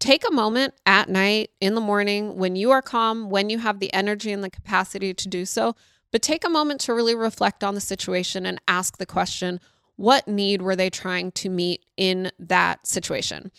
take 0.00 0.28
a 0.28 0.32
moment 0.32 0.74
at 0.84 1.08
night, 1.08 1.50
in 1.60 1.76
the 1.76 1.80
morning, 1.80 2.36
when 2.36 2.56
you 2.56 2.72
are 2.72 2.82
calm, 2.82 3.30
when 3.30 3.48
you 3.48 3.58
have 3.58 3.78
the 3.78 3.94
energy 3.94 4.32
and 4.32 4.42
the 4.42 4.50
capacity 4.50 5.14
to 5.14 5.28
do 5.28 5.44
so, 5.44 5.76
but 6.10 6.20
take 6.20 6.44
a 6.44 6.50
moment 6.50 6.80
to 6.82 6.92
really 6.92 7.14
reflect 7.14 7.62
on 7.62 7.74
the 7.74 7.80
situation 7.80 8.44
and 8.44 8.60
ask 8.66 8.98
the 8.98 9.06
question, 9.06 9.60
what 9.94 10.26
need 10.26 10.62
were 10.62 10.74
they 10.74 10.90
trying 10.90 11.30
to 11.30 11.48
meet 11.48 11.84
in 11.96 12.32
that 12.40 12.86
situation? 12.88 13.52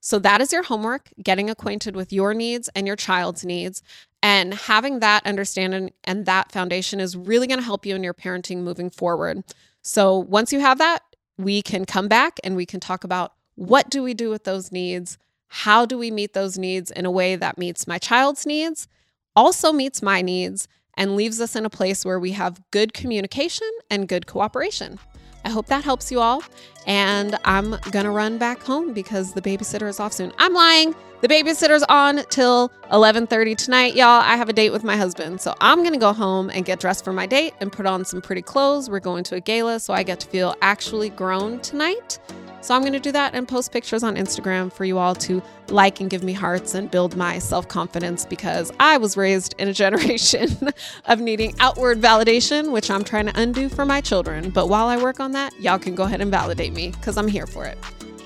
So 0.00 0.18
that 0.20 0.40
is 0.40 0.52
your 0.52 0.62
homework, 0.62 1.10
getting 1.22 1.50
acquainted 1.50 1.94
with 1.94 2.12
your 2.12 2.32
needs 2.32 2.70
and 2.74 2.86
your 2.86 2.96
child's 2.96 3.44
needs. 3.44 3.82
And 4.22 4.52
having 4.52 5.00
that 5.00 5.26
understanding 5.26 5.92
and 6.04 6.26
that 6.26 6.52
foundation 6.52 7.00
is 7.00 7.16
really 7.16 7.46
going 7.46 7.58
to 7.58 7.64
help 7.64 7.86
you 7.86 7.94
in 7.94 8.04
your 8.04 8.14
parenting 8.14 8.58
moving 8.58 8.90
forward. 8.90 9.42
So 9.82 10.18
once 10.18 10.52
you 10.52 10.60
have 10.60 10.78
that, 10.78 11.02
we 11.38 11.62
can 11.62 11.86
come 11.86 12.06
back 12.06 12.38
and 12.44 12.54
we 12.54 12.66
can 12.66 12.80
talk 12.80 13.02
about 13.02 13.32
what 13.54 13.88
do 13.88 14.02
we 14.02 14.12
do 14.12 14.28
with 14.28 14.44
those 14.44 14.70
needs? 14.70 15.16
How 15.48 15.86
do 15.86 15.96
we 15.96 16.10
meet 16.10 16.34
those 16.34 16.58
needs 16.58 16.90
in 16.90 17.06
a 17.06 17.10
way 17.10 17.34
that 17.36 17.58
meets 17.58 17.86
my 17.86 17.98
child's 17.98 18.44
needs, 18.44 18.88
also 19.34 19.72
meets 19.72 20.02
my 20.02 20.22
needs, 20.22 20.68
and 20.94 21.16
leaves 21.16 21.40
us 21.40 21.56
in 21.56 21.64
a 21.64 21.70
place 21.70 22.04
where 22.04 22.20
we 22.20 22.32
have 22.32 22.60
good 22.70 22.92
communication 22.92 23.68
and 23.90 24.08
good 24.08 24.26
cooperation. 24.26 24.98
I 25.44 25.50
hope 25.50 25.66
that 25.66 25.84
helps 25.84 26.10
you 26.10 26.20
all. 26.20 26.42
And 26.86 27.38
I'm 27.44 27.70
going 27.90 28.04
to 28.04 28.10
run 28.10 28.38
back 28.38 28.62
home 28.62 28.92
because 28.92 29.32
the 29.32 29.42
babysitter 29.42 29.88
is 29.88 30.00
off 30.00 30.12
soon. 30.12 30.32
I'm 30.38 30.54
lying. 30.54 30.94
The 31.20 31.28
babysitter's 31.28 31.82
on 31.90 32.22
till 32.30 32.70
11:30 32.90 33.56
tonight, 33.56 33.94
y'all. 33.94 34.22
I 34.22 34.36
have 34.36 34.48
a 34.48 34.54
date 34.54 34.70
with 34.70 34.84
my 34.84 34.96
husband. 34.96 35.40
So 35.40 35.54
I'm 35.60 35.80
going 35.80 35.92
to 35.92 35.98
go 35.98 36.14
home 36.14 36.48
and 36.50 36.64
get 36.64 36.80
dressed 36.80 37.04
for 37.04 37.12
my 37.12 37.26
date 37.26 37.52
and 37.60 37.70
put 37.70 37.84
on 37.84 38.06
some 38.06 38.22
pretty 38.22 38.42
clothes. 38.42 38.88
We're 38.88 39.00
going 39.00 39.24
to 39.24 39.34
a 39.34 39.40
gala, 39.40 39.80
so 39.80 39.92
I 39.92 40.02
get 40.02 40.20
to 40.20 40.26
feel 40.28 40.54
actually 40.62 41.10
grown 41.10 41.60
tonight. 41.60 42.18
So 42.60 42.74
I'm 42.74 42.82
going 42.82 42.92
to 42.92 43.00
do 43.00 43.12
that 43.12 43.34
and 43.34 43.48
post 43.48 43.72
pictures 43.72 44.02
on 44.02 44.16
Instagram 44.16 44.72
for 44.72 44.84
you 44.84 44.98
all 44.98 45.14
to 45.16 45.42
like 45.68 46.00
and 46.00 46.10
give 46.10 46.22
me 46.22 46.32
hearts 46.32 46.74
and 46.74 46.90
build 46.90 47.16
my 47.16 47.38
self 47.38 47.68
confidence 47.68 48.24
because 48.24 48.72
I 48.78 48.98
was 48.98 49.16
raised 49.16 49.54
in 49.58 49.68
a 49.68 49.72
generation 49.80 50.70
of 51.06 51.20
needing 51.20 51.54
outward 51.60 52.00
validation, 52.00 52.72
which 52.72 52.90
I'm 52.90 53.04
trying 53.04 53.26
to 53.26 53.40
undo 53.40 53.68
for 53.68 53.86
my 53.86 54.00
children. 54.00 54.50
But 54.50 54.68
while 54.68 54.86
I 54.86 54.96
work 55.02 55.20
on 55.20 55.32
that, 55.32 55.58
y'all 55.60 55.78
can 55.78 55.94
go 55.94 56.04
ahead 56.04 56.20
and 56.20 56.30
validate 56.30 56.72
me 56.72 56.90
because 56.90 57.16
I'm 57.16 57.28
here 57.28 57.46
for 57.46 57.64
it. 57.64 57.78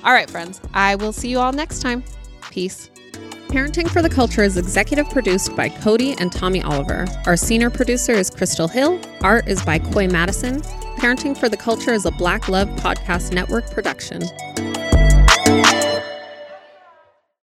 All 0.04 0.12
right, 0.12 0.28
friends, 0.28 0.60
I 0.74 0.96
will 0.96 1.12
see 1.12 1.28
you 1.28 1.38
all 1.38 1.52
next 1.52 1.80
time. 1.80 2.04
Peace. 2.50 2.90
Parenting 3.48 3.88
for 3.88 4.02
the 4.02 4.10
Culture 4.10 4.42
is 4.42 4.56
executive 4.56 5.08
produced 5.10 5.54
by 5.54 5.68
Codie 5.68 6.16
and 6.20 6.32
Tommy 6.32 6.62
Oliver. 6.62 7.06
Our 7.26 7.36
senior 7.36 7.70
producer 7.70 8.12
is 8.12 8.28
Crystal 8.30 8.68
Hill. 8.68 9.00
Art 9.22 9.46
is 9.46 9.62
by 9.62 9.78
Coy 9.78 10.08
Madison. 10.08 10.60
Parenting 10.96 11.36
for 11.36 11.48
the 11.48 11.56
Culture 11.56 11.92
is 11.92 12.04
a 12.04 12.10
Black 12.10 12.48
Love 12.48 12.68
Podcast 12.70 13.32
Network 13.32 13.70
production. 13.70 14.22